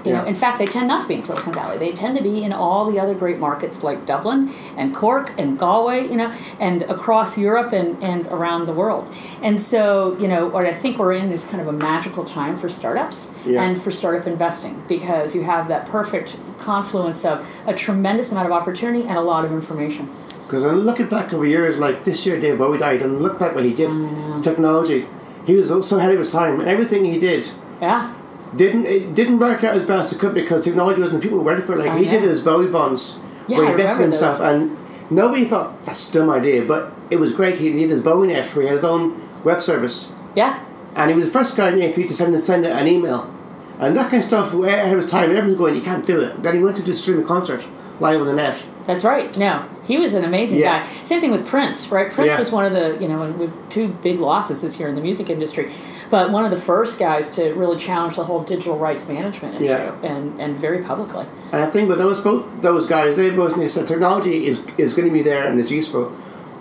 You 0.04 0.12
know, 0.12 0.24
in 0.24 0.34
fact, 0.34 0.58
they 0.58 0.66
tend 0.66 0.88
not 0.88 1.02
to 1.02 1.08
be 1.08 1.14
in 1.14 1.22
Silicon 1.22 1.52
Valley. 1.52 1.76
They 1.78 1.92
tend 1.92 2.16
to 2.16 2.22
be 2.22 2.42
in 2.42 2.52
all 2.52 2.90
the 2.90 2.98
other 2.98 3.14
great 3.14 3.38
markets 3.38 3.82
like 3.82 4.06
Dublin 4.06 4.50
and 4.76 4.94
Cork 4.94 5.32
and 5.38 5.58
Galway, 5.58 6.06
you 6.06 6.16
know, 6.16 6.32
and 6.58 6.82
across 6.84 7.36
Europe 7.36 7.72
and, 7.72 8.02
and 8.02 8.26
around 8.26 8.66
the 8.66 8.72
world. 8.72 9.12
And 9.42 9.60
so, 9.60 10.16
you 10.18 10.28
know, 10.28 10.46
what 10.46 10.64
I 10.64 10.72
think 10.72 10.98
we're 10.98 11.12
in 11.12 11.30
is 11.30 11.44
kind 11.44 11.60
of 11.60 11.68
a 11.68 11.72
magical 11.72 12.24
time 12.24 12.56
for 12.56 12.68
startups 12.68 13.30
Yeah. 13.44 13.62
and 13.62 13.80
for 13.80 13.90
startup 13.90 14.26
investing 14.26 14.82
because 14.88 15.34
you 15.34 15.42
have 15.42 15.68
that 15.68 15.86
perfect 15.86 16.36
confluence 16.58 17.24
of 17.24 17.46
a 17.66 17.74
tremendous 17.74 18.32
amount 18.32 18.46
of 18.46 18.52
opportunity 18.52 19.06
and 19.06 19.16
a 19.18 19.22
lot 19.22 19.44
of 19.44 19.52
information. 19.52 20.08
Because 20.46 20.64
I'm 20.64 20.80
looking 20.80 21.08
back 21.08 21.32
over 21.32 21.46
years, 21.46 21.78
like 21.78 22.04
this 22.04 22.26
year 22.26 22.40
Dave 22.40 22.58
Bowie 22.58 22.78
died, 22.78 23.02
and 23.02 23.22
look 23.22 23.38
back 23.38 23.54
what 23.54 23.64
he 23.64 23.72
did, 23.72 23.90
mm. 23.90 24.42
technology. 24.42 25.06
He 25.46 25.54
was 25.54 25.68
so 25.68 25.98
ahead 25.98 26.12
of 26.12 26.18
his 26.18 26.30
time, 26.30 26.58
and 26.60 26.68
everything 26.68 27.04
he 27.04 27.18
did 27.18 27.50
Yeah. 27.80 28.12
Didn't 28.56 28.86
it 28.86 29.14
didn't 29.14 29.38
work 29.38 29.62
out 29.62 29.76
as 29.76 29.84
best 29.84 30.12
it 30.12 30.18
could 30.18 30.34
because 30.34 30.64
technology 30.64 31.00
wasn't 31.00 31.20
the 31.20 31.22
people 31.22 31.38
were 31.38 31.44
ready 31.52 31.62
for 31.62 31.74
it. 31.74 31.78
Like 31.78 31.96
he 31.98 32.04
did 32.04 32.22
his 32.22 32.40
Bowie 32.40 32.66
bonds, 32.66 33.20
Yeah, 33.46 33.58
where 33.58 33.66
he 33.66 33.72
invested 33.72 34.02
himself, 34.02 34.38
those. 34.38 34.62
and 34.62 34.76
nobody 35.10 35.44
thought 35.44 35.82
that's 35.84 36.10
a 36.10 36.12
dumb 36.18 36.30
idea, 36.30 36.64
but 36.64 36.92
it 37.10 37.16
was 37.20 37.30
great. 37.32 37.58
He 37.58 37.70
did 37.70 37.90
his 37.90 38.02
BowieNet, 38.02 38.54
where 38.54 38.62
he 38.62 38.66
had 38.68 38.76
his 38.76 38.84
own 38.84 39.20
web 39.44 39.62
service, 39.62 40.12
Yeah. 40.34 40.58
and 40.96 41.10
he 41.10 41.16
was 41.16 41.26
the 41.26 41.30
first 41.30 41.56
guy 41.56 41.68
in 41.68 41.78
the 41.78 41.86
A3 41.86 42.08
to 42.08 42.14
send 42.14 42.44
send 42.44 42.66
an 42.66 42.86
email, 42.88 43.32
and 43.78 43.94
that 43.94 44.10
kind 44.10 44.20
of 44.22 44.28
stuff. 44.28 44.52
Ahead 44.52 44.90
of 44.92 44.96
his 44.96 45.10
time, 45.10 45.30
everyone's 45.30 45.54
going, 45.54 45.76
you 45.76 45.80
can't 45.82 46.04
do 46.04 46.18
it. 46.20 46.42
Then 46.42 46.56
he 46.56 46.62
went 46.62 46.76
to 46.78 46.82
do 46.82 46.92
stream 46.92 47.20
a 47.20 47.22
concert 47.22 47.68
live 48.00 48.20
on 48.20 48.26
the 48.26 48.34
net. 48.34 48.64
That's 48.86 49.04
right. 49.04 49.36
No, 49.38 49.64
he 49.84 49.98
was 49.98 50.14
an 50.14 50.24
amazing 50.24 50.58
Yeah. 50.58 50.80
guy. 50.80 50.86
Same 51.04 51.20
thing 51.20 51.30
with 51.30 51.46
Prince, 51.46 51.90
right? 51.92 52.10
Prince 52.10 52.32
Yeah. 52.32 52.38
was 52.38 52.50
one 52.50 52.64
of 52.64 52.72
the, 52.72 52.96
you 53.00 53.06
know, 53.08 53.34
two 53.68 53.88
big 54.02 54.18
losses 54.20 54.62
this 54.62 54.78
year 54.80 54.88
in 54.88 54.94
the 54.94 55.00
music 55.00 55.30
industry, 55.30 55.70
but 56.10 56.30
one 56.30 56.44
of 56.44 56.50
the 56.50 56.56
first 56.56 56.98
guys 56.98 57.28
to 57.30 57.52
really 57.54 57.76
challenge 57.76 58.16
the 58.16 58.24
whole 58.24 58.40
digital 58.40 58.76
rights 58.76 59.06
management 59.08 59.54
issue, 59.56 59.64
Yeah. 59.64 59.92
and 60.02 60.40
and 60.40 60.56
very 60.56 60.78
publicly. 60.78 61.26
And 61.52 61.62
I 61.62 61.66
think 61.66 61.88
with 61.88 61.98
those 61.98 62.20
both 62.20 62.44
those 62.62 62.86
guys, 62.86 63.16
they 63.16 63.30
both 63.30 63.54
said 63.70 63.86
technology 63.86 64.46
is 64.46 64.60
is 64.78 64.94
going 64.94 65.08
to 65.08 65.14
be 65.14 65.22
there 65.22 65.44
and 65.46 65.60
it's 65.60 65.70
useful. 65.70 66.10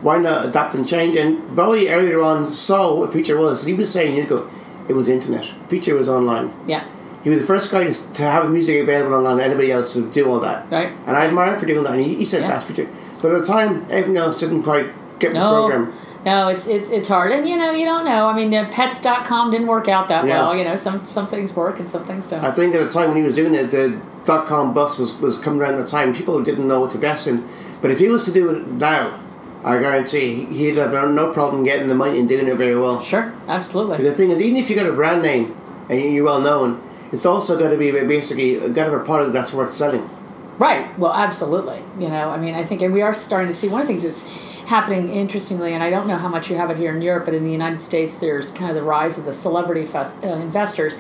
Why 0.02 0.18
not 0.18 0.46
adapt 0.46 0.76
and 0.76 0.88
change? 0.88 1.18
And 1.18 1.56
Bowie 1.56 1.90
earlier 1.90 2.22
on 2.22 2.48
saw 2.48 2.94
what 2.96 3.12
feature 3.12 3.38
was. 3.38 3.66
He 3.66 3.74
was 3.74 3.90
saying 3.92 4.14
years 4.16 4.28
ago, 4.28 4.44
it 4.88 4.94
was 4.96 5.10
internet. 5.10 5.46
Feature 5.68 5.96
was 5.96 6.08
online. 6.08 6.52
Yeah. 6.68 6.84
He 7.24 7.30
was 7.30 7.40
the 7.42 7.46
first 7.46 7.70
guy 7.72 7.84
to, 7.84 8.14
to 8.14 8.24
have 8.24 8.50
music 8.50 8.82
available 8.82 9.16
online. 9.16 9.40
Anybody 9.42 9.72
else 9.72 9.94
to 9.94 10.10
do 10.10 10.30
all 10.30 10.40
that. 10.40 10.72
Right. 10.72 10.90
And 11.06 11.18
I 11.18 11.26
admire 11.26 11.54
him 11.54 11.60
for 11.60 11.66
doing 11.66 11.84
that. 11.84 11.94
And 11.94 12.02
he, 12.04 12.16
he 12.16 12.26
said 12.26 12.42
Yeah. 12.42 12.48
that's 12.50 12.64
feature. 12.64 12.88
But 13.22 13.32
at 13.34 13.42
the 13.42 13.46
time, 13.46 13.86
everything 13.90 14.18
else 14.18 14.38
didn't 14.40 14.64
quite 14.64 14.88
get 15.20 15.34
the 15.34 15.40
program. 15.40 15.94
No, 16.26 16.50
it's, 16.50 16.68
it's 16.68 16.90
it's 16.90 17.08
hard, 17.08 17.32
and 17.32 17.48
you 17.48 17.56
know 17.56 17.72
you 17.72 17.86
don't 17.86 18.04
know. 18.04 18.28
I 18.28 18.36
mean, 18.36 18.54
uh, 18.54 18.70
Pets.com 18.74 19.52
didn't 19.52 19.68
work 19.68 19.88
out 19.88 20.10
that 20.10 20.26
Yeah. 20.26 20.40
well. 20.40 20.56
You 20.56 20.66
know, 20.66 20.76
some 20.76 21.06
some 21.06 21.28
things 21.28 21.56
work 21.56 21.80
and 21.80 21.90
some 21.90 22.04
things 22.04 22.28
don't. 22.28 22.44
I 22.44 22.52
think 22.52 22.76
at 22.76 22.82
the 22.82 22.90
time 22.90 23.08
when 23.08 23.18
he 23.18 23.24
was 23.24 23.36
doing 23.36 23.56
it, 23.56 23.72
the 23.72 23.98
dot 24.26 24.46
com 24.46 24.74
bus 24.74 24.98
was, 25.00 25.14
was 25.14 25.38
coming 25.38 25.62
around 25.62 25.76
at 25.76 25.82
the 25.82 25.88
time. 25.88 26.14
People 26.14 26.44
didn't 26.44 26.68
know 26.68 26.82
what 26.82 26.92
to 26.92 26.96
invest 26.98 27.26
in. 27.28 27.46
But 27.82 27.92
if 27.92 28.00
he 28.00 28.10
was 28.10 28.26
to 28.26 28.34
do 28.34 28.50
it 28.50 28.68
now, 28.68 29.18
I 29.64 29.78
guarantee 29.78 30.44
he'd 30.46 30.76
have 30.76 30.92
no 30.92 31.32
problem 31.32 31.64
getting 31.64 31.88
the 31.88 31.96
money 31.96 32.20
and 32.20 32.28
doing 32.28 32.48
it 32.48 32.58
very 32.58 32.76
well. 32.78 33.00
sure, 33.02 33.34
absolutely. 33.48 34.04
The 34.04 34.12
thing 34.12 34.30
is, 34.30 34.42
even 34.42 34.58
if 34.58 34.70
you 34.70 34.76
got 34.76 34.88
a 34.88 34.92
brand 34.94 35.22
name 35.22 35.56
and 35.90 36.14
you're 36.14 36.26
well 36.26 36.42
known, 36.42 36.82
it's 37.12 37.26
also 37.26 37.58
got 37.58 37.70
to 37.70 37.78
be 37.78 37.92
basically 37.92 38.60
got 38.60 38.86
to 38.86 38.92
be 38.92 38.98
a 38.98 39.00
product 39.00 39.34
that's 39.34 39.54
worth 39.54 39.74
selling. 39.74 40.10
Right. 40.58 40.98
Well, 41.00 41.14
absolutely. 41.14 41.82
You 42.00 42.10
know, 42.10 42.30
I 42.30 42.38
mean, 42.38 42.54
I 42.54 42.64
think, 42.64 42.82
and 42.82 42.94
we 42.94 43.02
are 43.02 43.14
starting 43.14 43.48
to 43.48 43.54
see 43.54 43.70
one 43.70 43.82
of 43.82 43.88
the 43.88 43.94
things 43.94 44.04
that's 44.04 44.24
happening 44.70 45.10
interestingly, 45.10 45.74
and 45.74 45.84
I 45.84 45.90
don't 45.90 46.08
know 46.08 46.18
how 46.18 46.30
much 46.30 46.50
you 46.50 46.56
have 46.56 46.70
it 46.70 46.78
here 46.78 46.96
in 46.96 47.02
Europe, 47.02 47.26
but 47.26 47.34
in 47.34 47.44
the 47.44 47.52
United 47.52 47.82
States, 47.82 48.18
there's 48.18 48.52
kind 48.52 48.70
of 48.70 48.76
the 48.76 48.84
rise 48.84 49.18
of 49.18 49.26
the 49.26 49.34
celebrity 49.34 49.86
fe- 49.86 50.12
uh, 50.24 50.36
investors. 50.36 50.96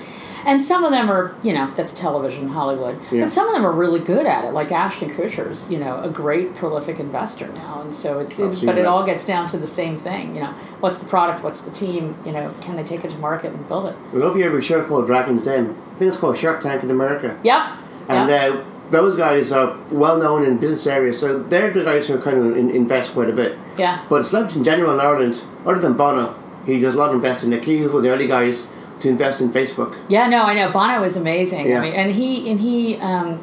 And 0.46 0.62
some 0.62 0.84
of 0.84 0.92
them 0.92 1.10
are, 1.12 1.36
you 1.44 1.54
know, 1.54 1.70
that's 1.72 1.94
television, 1.94 2.48
Hollywood. 2.48 3.00
Yeah. 3.12 3.24
But 3.24 3.30
some 3.30 3.48
of 3.48 3.54
them 3.54 3.66
are 3.66 3.72
really 3.72 4.00
good 4.00 4.26
at 4.26 4.46
it, 4.46 4.52
like 4.52 4.72
Ashton 4.72 5.10
Kutcher's, 5.10 5.70
you 5.70 5.78
know, 5.78 6.02
a 6.02 6.10
great 6.10 6.56
prolific 6.56 7.00
investor 7.00 7.50
now. 7.50 7.82
And 7.82 7.94
so 7.94 8.20
it's, 8.20 8.40
it's 8.40 8.62
but 8.62 8.78
it 8.78 8.86
all 8.86 9.06
gets 9.06 9.26
down 9.28 9.46
to 9.48 9.58
the 9.58 9.68
same 9.68 9.98
thing, 9.98 10.34
you 10.34 10.42
know, 10.42 10.54
what's 10.80 10.98
the 10.98 11.06
product, 11.06 11.44
what's 11.44 11.62
the 11.62 11.72
team, 11.72 12.16
you 12.26 12.32
know, 12.32 12.54
can 12.62 12.76
they 12.76 12.84
take 12.84 13.04
it 13.04 13.10
to 13.12 13.18
market 13.18 13.54
and 13.54 13.68
build 13.68 13.86
it? 13.86 13.96
We 14.14 14.20
love 14.20 14.38
you 14.38 14.44
have 14.46 14.54
a 14.54 14.62
show 14.62 14.84
called 14.86 15.08
Dragon's 15.08 15.44
Den. 15.44 15.76
I 15.92 15.96
think 15.96 16.10
it's 16.10 16.18
called 16.18 16.38
Shark 16.38 16.62
Tank 16.62 16.84
in 16.84 16.90
America. 16.90 17.38
Yep. 17.44 17.62
And 18.08 18.30
yep. 18.30 18.54
uh, 18.54 18.64
those 18.91 19.15
guys 19.15 19.51
are 19.51 19.77
well 19.91 20.17
known 20.17 20.43
in 20.43 20.58
business 20.58 20.88
areas, 20.88 21.19
so 21.19 21.39
they're 21.43 21.69
the 21.72 21.84
guys 21.84 22.08
who 22.08 22.19
kind 22.19 22.38
of 22.38 22.58
in, 22.58 22.69
invest 22.69 23.13
quite 23.13 23.29
a 23.29 23.34
bit. 23.34 23.58
yeah. 23.77 24.03
But 24.10 24.24
celebrities 24.24 24.58
in 24.58 24.63
general 24.63 24.93
in 24.93 25.00
Ireland, 25.00 25.43
other 25.65 25.79
than 25.79 25.93
Bono, 25.96 26.36
he 26.65 26.79
does 26.79 26.96
a 26.96 26.98
lot 26.98 27.10
of 27.10 27.15
investing. 27.15 27.51
Like 27.51 27.65
he 27.65 27.81
was 27.81 27.91
one 27.91 27.98
of 27.98 28.03
the 28.03 28.10
early 28.12 28.27
guys 28.27 28.67
to 29.00 29.10
invest 29.10 29.41
in 29.41 29.50
Facebook. 29.50 29.98
Yeah, 30.10 30.27
no, 30.27 30.43
I 30.43 30.53
know. 30.53 30.72
Bono 30.72 31.00
was 31.01 31.15
amazing. 31.15 31.69
Yeah. 31.69 31.79
I 31.79 31.81
mean, 31.81 31.93
and 31.93 32.12
he 32.12 32.50
and 32.51 32.60
he 32.60 32.98
um, 32.98 33.39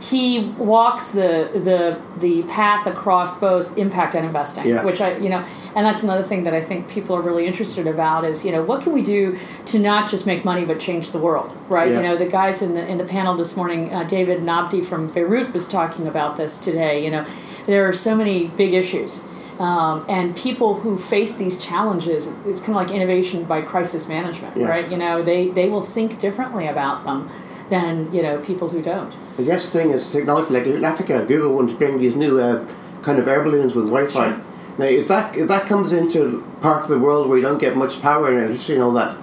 he 0.00 0.40
walks 0.58 1.10
the 1.10 1.50
the 1.54 1.98
the 2.20 2.42
path 2.44 2.86
across 2.86 3.38
both 3.38 3.76
impact 3.76 4.14
and 4.14 4.24
investing, 4.24 4.66
Yeah. 4.66 4.84
which 4.84 5.00
I 5.00 5.16
you 5.16 5.28
know, 5.28 5.44
and 5.74 5.84
that's 5.86 6.02
another 6.02 6.22
thing 6.22 6.44
that 6.44 6.54
I 6.54 6.60
think 6.60 6.88
people 6.88 7.16
are 7.16 7.20
really 7.22 7.46
interested 7.46 7.86
about 7.86 8.24
is 8.24 8.44
you 8.44 8.52
know 8.52 8.62
what 8.62 8.80
can 8.82 8.92
we 8.92 9.02
do 9.02 9.36
to 9.66 9.78
not 9.78 10.08
just 10.08 10.26
make 10.26 10.44
money 10.44 10.64
but 10.64 10.78
change 10.78 11.10
the 11.10 11.18
world, 11.18 11.52
right? 11.68 11.90
Yeah. 11.90 11.96
You 11.96 12.02
know, 12.02 12.16
the 12.16 12.26
guys 12.26 12.62
in 12.62 12.74
the 12.74 12.86
in 12.88 12.98
the 12.98 13.04
panel 13.04 13.34
this 13.34 13.56
morning, 13.56 13.92
uh, 13.92 14.04
David 14.04 14.40
Nabdi 14.40 14.84
from 14.84 15.08
Beirut 15.08 15.52
was 15.52 15.66
talking 15.66 16.06
about 16.06 16.36
this 16.36 16.58
today. 16.58 17.04
You 17.04 17.10
know, 17.10 17.24
there 17.66 17.86
are 17.88 17.92
so 17.92 18.14
many 18.14 18.48
big 18.48 18.72
issues. 18.74 19.22
Um, 19.58 20.04
and 20.08 20.36
people 20.36 20.74
who 20.74 20.96
face 20.96 21.34
these 21.34 21.58
challenges, 21.60 22.28
it's 22.46 22.60
kind 22.60 22.70
of 22.70 22.76
like 22.76 22.92
innovation 22.92 23.42
by 23.42 23.60
crisis 23.62 24.06
management, 24.06 24.56
Yeah. 24.56 24.68
right? 24.68 24.88
You 24.88 24.96
know, 24.96 25.20
they, 25.20 25.48
they 25.48 25.68
will 25.68 25.80
think 25.80 26.16
differently 26.16 26.68
about 26.68 27.02
them 27.04 27.28
than, 27.68 28.08
you 28.14 28.22
know, 28.22 28.38
people 28.38 28.68
who 28.68 28.80
don't. 28.80 29.16
The 29.38 29.56
thing 29.56 29.90
is 29.90 30.10
technology. 30.10 30.52
Like 30.52 30.66
in 30.66 30.84
Africa, 30.84 31.24
Google 31.24 31.54
wants 31.54 31.72
to 31.72 31.78
bring 31.78 32.00
these 32.00 32.16
new 32.16 32.40
uh, 32.40 32.66
kind 33.02 33.20
of 33.20 33.28
air 33.28 33.40
balloons 33.40 33.72
with 33.72 33.86
Wi-Fi. 33.86 34.30
Sure. 34.30 34.44
Now, 34.78 34.84
if 34.86 35.06
that 35.06 35.36
if 35.36 35.46
that 35.46 35.68
comes 35.68 35.92
into 35.92 36.38
a 36.38 36.42
part 36.60 36.82
of 36.82 36.88
the 36.88 36.98
world 36.98 37.28
where 37.28 37.38
you 37.38 37.44
don't 37.44 37.60
get 37.60 37.76
much 37.76 38.02
power 38.02 38.26
and 38.26 38.38
electricity 38.38 38.74
and 38.74 38.82
all 38.82 38.90
that, 38.92 39.16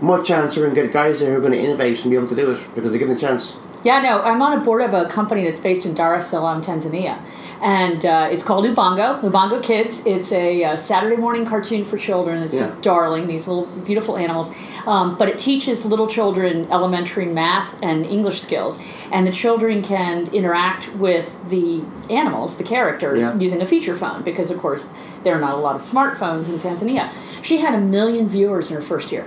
more 0.00 0.22
chance 0.22 0.56
you're 0.56 0.66
going 0.66 0.76
to 0.76 0.82
get 0.82 0.92
guys 0.92 1.18
there 1.18 1.32
who 1.32 1.38
are 1.38 1.40
going 1.40 1.52
to 1.52 1.58
innovate 1.58 2.00
and 2.02 2.12
be 2.12 2.16
able 2.16 2.28
to 2.28 2.36
do 2.36 2.52
it 2.52 2.64
because 2.76 2.92
they're 2.92 3.00
given 3.00 3.14
the 3.14 3.20
chance. 3.20 3.58
Yeah, 3.82 4.00
no, 4.00 4.22
I'm 4.22 4.40
on 4.40 4.56
a 4.56 4.64
board 4.64 4.82
of 4.82 4.94
a 4.94 5.06
company 5.06 5.42
that's 5.42 5.60
based 5.60 5.84
in 5.84 5.94
Dar 5.94 6.14
es 6.14 6.30
Salaam, 6.30 6.60
Tanzania. 6.60 7.18
And 7.62 8.04
uh, 8.04 8.28
it's 8.30 8.42
called 8.42 8.64
Ubongo, 8.66 9.20
Ubongo 9.22 9.62
Kids. 9.62 10.02
It's 10.06 10.30
a 10.32 10.64
uh, 10.64 10.76
Saturday 10.76 11.16
morning 11.16 11.46
cartoon 11.46 11.84
for 11.84 11.96
children. 11.96 12.42
It's 12.42 12.54
Yeah. 12.54 12.60
just 12.60 12.80
darling, 12.82 13.26
these 13.26 13.48
little 13.48 13.66
beautiful 13.84 14.16
animals. 14.16 14.50
Um, 14.86 15.16
but 15.16 15.28
it 15.28 15.38
teaches 15.38 15.84
little 15.84 16.06
children 16.06 16.66
elementary 16.70 17.26
math 17.26 17.76
and 17.82 18.04
English 18.06 18.40
skills. 18.40 18.78
And 19.10 19.26
the 19.26 19.32
children 19.32 19.82
can 19.82 20.26
interact 20.32 20.94
with 20.96 21.36
the 21.48 21.84
animals, 22.10 22.56
the 22.56 22.64
characters, 22.64 23.22
Yeah. 23.24 23.36
using 23.38 23.62
a 23.62 23.66
feature 23.66 23.94
phone 23.94 24.22
because, 24.22 24.50
of 24.50 24.58
course, 24.58 24.88
there 25.22 25.34
are 25.34 25.40
not 25.40 25.54
a 25.54 25.60
lot 25.60 25.74
of 25.76 25.82
smartphones 25.82 26.48
in 26.48 26.56
Tanzania. 26.58 27.08
She 27.42 27.58
had 27.58 27.74
a 27.74 27.78
million 27.78 28.28
viewers 28.28 28.70
in 28.70 28.76
her 28.76 28.82
first 28.82 29.10
year. 29.10 29.24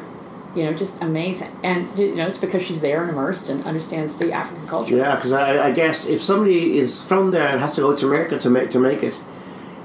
You 0.55 0.63
know, 0.63 0.73
just 0.73 1.01
amazing. 1.03 1.51
And, 1.63 1.87
you 1.97 2.15
know, 2.15 2.25
it's 2.25 2.39
because 2.39 2.63
she's 2.65 2.81
there 2.81 3.01
and 3.01 3.11
immersed 3.11 3.49
and 3.49 3.63
understands 3.65 4.15
the 4.15 4.31
African 4.31 4.65
culture. 4.67 4.95
Yeah, 4.95 5.15
because 5.15 5.31
I, 5.31 5.67
I 5.67 5.71
guess 5.71 6.07
if 6.07 6.21
somebody 6.21 6.77
is 6.79 7.07
from 7.07 7.31
there 7.31 7.47
and 7.49 7.59
has 7.59 7.75
to 7.75 7.81
go 7.81 7.95
to 7.95 8.07
America 8.07 8.39
to 8.39 8.49
make 8.49 8.71
to 8.71 8.79
make 8.79 9.03
it, 9.03 9.19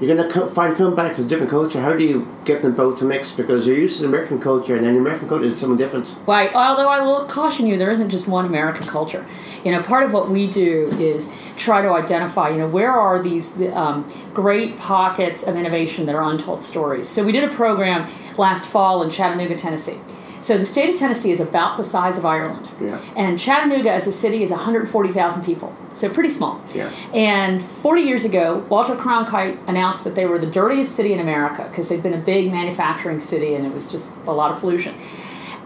you're 0.00 0.16
going 0.16 0.26
to 0.26 0.32
co- 0.34 0.48
find 0.48 0.76
come 0.76 0.94
back 0.94 1.18
as 1.18 1.24
a 1.24 1.28
different 1.28 1.50
culture. 1.50 1.80
How 1.80 1.94
do 1.94 2.02
you 2.02 2.26
get 2.44 2.62
them 2.62 2.74
both 2.74 2.96
to 2.98 3.04
mix? 3.04 3.30
Because 3.30 3.66
you're 3.66 3.76
used 3.76 3.96
to 3.96 4.02
the 4.02 4.08
American 4.08 4.40
culture, 4.40 4.74
and 4.74 4.84
then 4.84 4.94
the 4.94 5.00
American 5.00 5.28
culture 5.28 5.44
is 5.44 5.60
something 5.60 5.76
different. 5.76 6.08
Why? 6.24 6.48
Although 6.48 6.88
I 6.88 7.00
will 7.00 7.24
caution 7.26 7.66
you, 7.66 7.76
there 7.76 7.90
isn't 7.90 8.08
just 8.08 8.26
one 8.26 8.44
American 8.44 8.86
culture. 8.86 9.24
You 9.64 9.70
know, 9.70 9.82
part 9.82 10.02
of 10.02 10.12
what 10.12 10.28
we 10.30 10.48
do 10.48 10.90
is 10.98 11.32
try 11.56 11.80
to 11.80 11.90
identify. 11.90 12.50
You 12.50 12.56
know, 12.56 12.68
where 12.68 12.90
are 12.90 13.22
these 13.22 13.60
um, 13.72 14.08
great 14.32 14.76
pockets 14.76 15.42
of 15.42 15.56
innovation 15.56 16.06
that 16.06 16.14
are 16.14 16.28
untold 16.28 16.64
stories? 16.64 17.08
So 17.08 17.24
we 17.24 17.32
did 17.32 17.44
a 17.44 17.54
program 17.54 18.10
last 18.36 18.66
fall 18.66 19.02
in 19.02 19.10
Chattanooga, 19.10 19.56
Tennessee. 19.56 19.98
So 20.44 20.58
the 20.58 20.66
state 20.66 20.90
of 20.92 20.96
Tennessee 21.00 21.30
is 21.30 21.40
about 21.40 21.78
the 21.78 21.82
size 21.84 22.18
of 22.18 22.26
Ireland, 22.26 22.68
Yeah. 22.78 22.98
and 23.16 23.38
Chattanooga 23.38 23.90
as 23.90 24.06
a 24.06 24.12
city 24.12 24.42
is 24.42 24.50
140,000 24.50 25.42
people, 25.42 25.72
so 25.94 26.10
pretty 26.10 26.28
small. 26.28 26.60
Yeah. 26.74 26.90
And 27.14 27.62
40 27.62 28.02
years 28.02 28.26
ago, 28.26 28.62
Walter 28.68 28.94
Cronkite 28.94 29.56
announced 29.66 30.04
that 30.04 30.16
they 30.16 30.26
were 30.26 30.38
the 30.38 30.46
dirtiest 30.46 30.94
city 30.94 31.14
in 31.14 31.18
America 31.18 31.66
because 31.70 31.88
they'd 31.88 32.02
been 32.02 32.12
a 32.12 32.18
big 32.18 32.52
manufacturing 32.52 33.20
city 33.20 33.54
and 33.54 33.64
it 33.64 33.72
was 33.72 33.86
just 33.86 34.18
a 34.26 34.32
lot 34.32 34.50
of 34.52 34.60
pollution. 34.60 34.92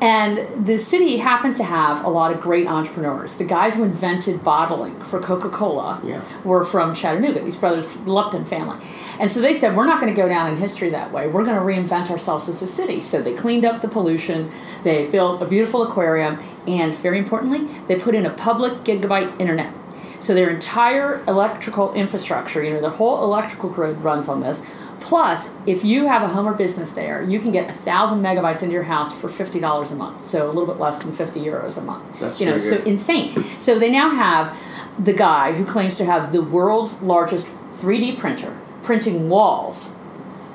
And 0.01 0.65
the 0.65 0.79
city 0.79 1.17
happens 1.17 1.57
to 1.57 1.65
have 1.65 2.05
a 2.05 2.09
lot 2.09 2.33
of 2.33 2.41
great 2.41 2.69
entrepreneurs. 2.69 3.37
The 3.37 3.45
guys 3.45 3.75
who 3.75 3.83
invented 3.83 4.45
bottling 4.45 4.99
for 5.01 5.19
Coca 5.19 5.49
Cola 5.49 6.01
Yeah. 6.05 6.21
were 6.45 6.65
from 6.65 6.95
Chattanooga, 6.95 7.41
these 7.41 7.57
brothers, 7.57 7.87
Lupton 8.07 8.45
family. 8.45 8.77
And 9.19 9.29
so 9.29 9.41
they 9.41 9.53
said, 9.53 9.77
we're 9.77 9.87
not 9.87 10.01
going 10.01 10.15
to 10.15 10.21
go 10.21 10.29
down 10.29 10.49
in 10.49 10.57
history 10.57 10.89
that 10.91 11.13
way. 11.13 11.27
We're 11.27 11.45
going 11.45 11.57
to 11.57 11.63
reinvent 11.65 12.11
ourselves 12.11 12.49
as 12.49 12.63
a 12.63 12.67
city. 12.69 13.01
So 13.01 13.21
they 13.21 13.33
cleaned 13.33 13.65
up 13.65 13.81
the 13.81 13.89
pollution, 13.89 14.51
they 14.85 15.07
built 15.07 15.43
a 15.43 15.47
beautiful 15.47 15.83
aquarium, 15.83 16.39
and 16.69 16.95
very 16.95 17.19
importantly, 17.19 17.67
they 17.89 17.97
put 17.97 18.15
in 18.15 18.25
a 18.25 18.31
public 18.31 18.75
gigabyte 18.85 19.41
internet. 19.41 19.73
So 20.21 20.35
their 20.35 20.51
entire 20.51 21.23
electrical 21.27 21.93
infrastructure, 21.95 22.63
you 22.63 22.71
know, 22.71 22.81
their 22.81 22.91
whole 22.91 23.23
electrical 23.23 23.69
grid 23.69 24.03
runs 24.03 24.29
on 24.29 24.41
this. 24.41 24.65
Plus, 25.01 25.51
if 25.67 25.85
you 25.85 26.07
have 26.07 26.23
a 26.23 26.29
home 26.29 26.47
or 26.47 26.55
business 26.55 26.93
there, 26.93 27.23
you 27.23 27.39
can 27.39 27.53
get 27.53 27.71
a 27.71 27.73
thousand 27.73 28.21
megabytes 28.23 28.63
into 28.63 28.73
your 28.73 28.83
house 28.83 29.13
for 29.13 29.29
fifty 29.29 29.61
dollars 29.61 29.91
a 29.91 29.97
month. 29.97 30.21
So 30.21 30.47
a 30.47 30.53
little 30.53 30.67
bit 30.67 30.79
less 30.79 31.03
than 31.03 31.13
fifty 31.13 31.41
euros 31.41 31.79
a 31.79 31.83
month. 31.83 32.19
That's 32.19 32.41
you 32.41 32.47
know, 32.47 32.59
very 32.59 32.81
so 32.81 32.85
insane. 32.85 33.33
So 33.59 33.79
they 33.79 33.91
now 33.91 34.11
have 34.11 34.57
the 34.99 35.13
guy 35.13 35.53
who 35.53 35.65
claims 35.65 35.97
to 35.99 36.05
have 36.05 36.33
the 36.33 36.43
world's 36.43 37.01
largest 37.01 37.47
3D 37.71 38.19
printer 38.19 38.59
printing 38.83 39.29
walls 39.29 39.95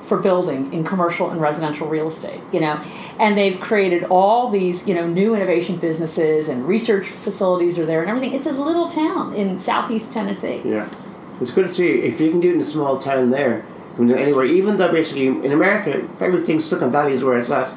for 0.02 0.18
building 0.18 0.70
in 0.74 0.84
commercial 0.84 1.30
and 1.30 1.40
residential 1.40 1.88
real 1.88 2.08
estate 2.08 2.42
you 2.52 2.60
know 2.60 2.78
and 3.18 3.38
they've 3.38 3.58
created 3.58 4.04
all 4.10 4.50
these 4.50 4.86
you 4.86 4.94
know 4.94 5.06
new 5.06 5.34
innovation 5.34 5.78
businesses 5.78 6.46
and 6.48 6.68
research 6.68 7.08
facilities 7.08 7.78
are 7.78 7.86
there 7.86 8.02
and 8.02 8.10
everything 8.10 8.34
it's 8.34 8.44
a 8.44 8.52
little 8.52 8.86
town 8.86 9.32
in 9.32 9.58
southeast 9.58 10.12
tennessee 10.12 10.60
Yeah, 10.62 10.86
it's 11.40 11.50
good 11.50 11.62
to 11.62 11.68
see 11.68 11.86
if 12.00 12.20
you 12.20 12.30
can 12.30 12.40
do 12.40 12.50
it 12.50 12.56
in 12.56 12.60
a 12.60 12.64
small 12.64 12.98
town 12.98 13.30
there, 13.30 13.64
you 13.98 14.06
can 14.06 14.06
do 14.08 14.14
anywhere. 14.14 14.44
Even 14.44 14.76
though 14.76 14.90
basically 14.92 15.26
in 15.28 15.52
America 15.52 16.06
everything's 16.20 16.64
Silicon 16.64 16.90
Valley 16.92 17.12
is 17.12 17.24
where 17.24 17.38
it's 17.38 17.50
at, 17.50 17.74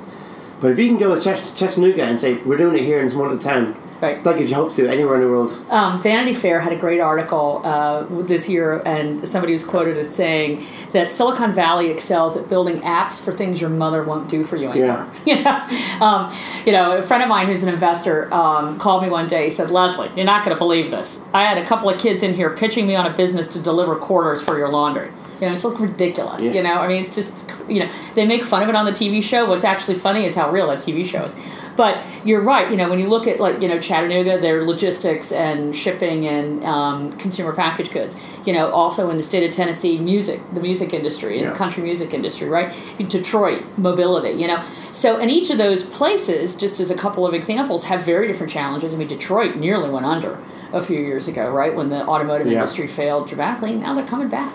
but 0.62 0.72
if 0.72 0.80
you 0.80 0.88
can 0.88 0.98
go 0.98 1.16
to 1.16 1.22
Chat- 1.22 1.52
Chattanooga 1.56 2.04
and 2.04 2.20
say 2.20 2.36
we're 2.44 2.58
doing 2.58 2.76
it 2.78 2.84
here 2.84 3.00
in 3.00 3.10
small 3.10 3.38
town, 3.38 3.76
Right. 4.00 4.24
that 4.24 4.38
gives 4.38 4.52
you 4.52 4.56
hope 4.58 4.74
to 4.76 4.88
anywhere 4.88 5.16
in 5.16 5.22
the 5.22 5.28
world. 5.28 5.58
um, 5.72 6.00
vanity 6.00 6.32
fair 6.32 6.60
had 6.60 6.72
a 6.72 6.76
great 6.76 7.00
article 7.00 7.62
uh, 7.64 8.04
this 8.34 8.48
year 8.48 8.80
and 8.86 9.28
somebody 9.28 9.54
was 9.54 9.64
quoted 9.64 9.98
as 9.98 10.08
saying 10.14 10.64
that 10.92 11.12
silicon 11.12 11.52
valley 11.52 11.90
excels 11.90 12.38
at 12.38 12.48
building 12.48 12.76
apps 12.82 13.20
for 13.26 13.32
things 13.32 13.60
your 13.60 13.72
mother 13.72 14.04
won't 14.04 14.30
do 14.30 14.44
for 14.44 14.56
you 14.56 14.70
anymore 14.70 15.08
you 15.26 15.42
know 15.42 15.68
um, 16.00 16.32
you 16.64 16.72
know 16.72 16.98
a 16.98 17.02
friend 17.02 17.24
of 17.24 17.30
mine 17.30 17.48
who's 17.48 17.64
an 17.64 17.70
investor 17.74 18.32
um, 18.32 18.78
called 18.78 19.02
me 19.02 19.10
one 19.10 19.26
day 19.26 19.46
he 19.46 19.50
said 19.50 19.72
leslie 19.72 20.12
you're 20.16 20.26
not 20.28 20.46
going 20.46 20.56
to 20.56 20.60
believe 20.60 20.92
this 20.92 21.26
i 21.34 21.42
had 21.44 21.58
a 21.58 21.66
couple 21.66 21.90
of 21.90 22.00
kids 22.00 22.22
in 22.22 22.36
here 22.36 22.52
pitching 22.52 22.86
me 22.86 22.94
on 22.94 23.08
a 23.08 23.14
business 23.18 23.48
to 23.48 23.60
deliver 23.60 23.96
quarters 23.96 24.40
for 24.44 24.60
your 24.60 24.70
laundry 24.70 25.10
you 25.40 25.48
know, 25.48 25.54
it's 25.54 25.64
look 25.64 25.80
ridiculous. 25.80 26.42
Yeah. 26.44 26.52
You 26.54 26.64
know, 26.64 26.76
I 26.76 26.88
mean, 26.88 27.00
it's 27.02 27.14
just 27.16 27.52
you 27.68 27.80
know 27.82 27.90
they 28.16 28.26
make 28.26 28.44
fun 28.44 28.64
of 28.64 28.70
it 28.70 28.76
on 28.76 28.86
the 28.86 28.92
TV 28.92 29.22
show. 29.22 29.46
What's 29.48 29.66
actually 29.66 29.96
funny 29.96 30.26
is 30.26 30.36
how 30.36 30.50
real 30.52 30.68
that 30.68 30.80
TV 30.80 31.04
show 31.06 31.24
is. 31.24 31.36
But 31.76 32.02
you're 32.26 32.42
right. 32.42 32.70
You 32.72 32.78
know, 32.78 32.90
when 32.90 33.00
you 33.00 33.08
look 33.08 33.28
at 33.28 33.40
like 33.40 33.62
you 33.62 33.68
know 33.68 33.80
Chattanooga, 33.80 34.40
their 34.40 34.64
logistics 34.64 35.32
and 35.32 35.76
shipping 35.76 36.26
and 36.28 36.64
um, 36.66 37.12
consumer 37.14 37.54
packaged 37.54 37.92
goods. 37.92 38.18
You 38.46 38.54
know, 38.54 38.70
also 38.72 39.10
in 39.10 39.18
the 39.18 39.24
state 39.24 39.44
of 39.44 39.52
Tennessee, 39.52 39.98
music, 39.98 40.40
the 40.54 40.62
music 40.62 40.94
industry 40.94 41.38
and 41.40 41.48
Yeah. 41.50 41.54
country 41.54 41.84
music 41.84 42.14
industry, 42.14 42.48
right? 42.48 42.74
Detroit, 42.98 43.62
mobility. 43.78 44.30
You 44.40 44.48
know, 44.48 44.64
so 44.92 45.18
in 45.18 45.30
each 45.30 45.50
of 45.50 45.58
those 45.58 45.84
places, 45.84 46.56
just 46.56 46.80
as 46.80 46.90
a 46.90 46.96
couple 46.96 47.28
of 47.28 47.34
examples, 47.34 47.84
have 47.84 48.04
very 48.04 48.26
different 48.26 48.52
challenges. 48.52 48.94
I 48.94 48.98
mean, 48.98 49.10
Detroit 49.10 49.58
nearly 49.58 49.90
went 49.90 50.06
under 50.06 50.40
a 50.72 50.82
few 50.82 50.98
years 50.98 51.28
ago, 51.28 51.50
right, 51.50 51.76
when 51.76 51.90
the 51.90 52.06
automotive 52.08 52.48
Yeah. 52.48 52.54
industry 52.54 52.88
failed 52.88 53.28
dramatically. 53.28 53.74
Now 53.76 53.94
they're 53.94 54.06
coming 54.06 54.30
back. 54.30 54.54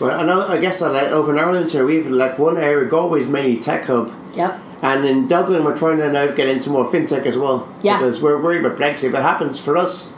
But 0.00 0.14
I 0.14 0.22
know, 0.24 0.46
I 0.48 0.58
guess 0.58 0.80
that 0.80 0.92
like, 0.92 1.08
over 1.12 1.30
in 1.32 1.38
Ireland 1.38 1.70
here, 1.70 1.84
we've 1.84 2.08
like 2.10 2.38
one 2.38 2.56
area, 2.56 2.88
Galway's 2.88 3.28
mainly 3.28 3.58
tech 3.60 3.84
hub, 3.84 4.10
Yep. 4.34 4.58
and 4.82 5.04
in 5.04 5.26
Dublin 5.26 5.62
we're 5.62 5.76
trying 5.76 5.98
to 5.98 6.10
now 6.10 6.28
get 6.28 6.48
into 6.48 6.70
more 6.70 6.86
fintech 6.86 7.26
as 7.26 7.36
well. 7.36 7.68
Yeah. 7.82 7.98
Because 7.98 8.22
we're 8.22 8.40
worried 8.42 8.64
about 8.64 8.78
Brexit. 8.78 9.04
If 9.04 9.14
it 9.14 9.22
happens 9.22 9.60
for 9.60 9.76
us, 9.76 10.14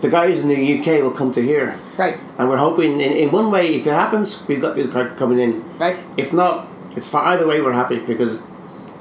the 0.00 0.08
guys 0.08 0.40
in 0.40 0.48
the 0.48 0.78
UK 0.78 1.02
will 1.02 1.10
come 1.10 1.32
to 1.32 1.42
here, 1.42 1.74
Right. 1.98 2.16
and 2.38 2.48
we're 2.48 2.56
hoping 2.56 3.00
in, 3.00 3.12
in 3.12 3.30
one 3.32 3.50
way, 3.50 3.74
if 3.74 3.86
it 3.86 3.90
happens, 3.92 4.44
we've 4.46 4.60
got 4.60 4.76
these 4.76 4.86
guys 4.86 5.10
coming 5.16 5.40
in. 5.40 5.64
Right. 5.78 5.96
If 6.16 6.32
not, 6.32 6.68
it's 6.96 7.08
for 7.08 7.18
either 7.20 7.46
way 7.48 7.60
we're 7.60 7.72
happy 7.72 7.98
because 7.98 8.36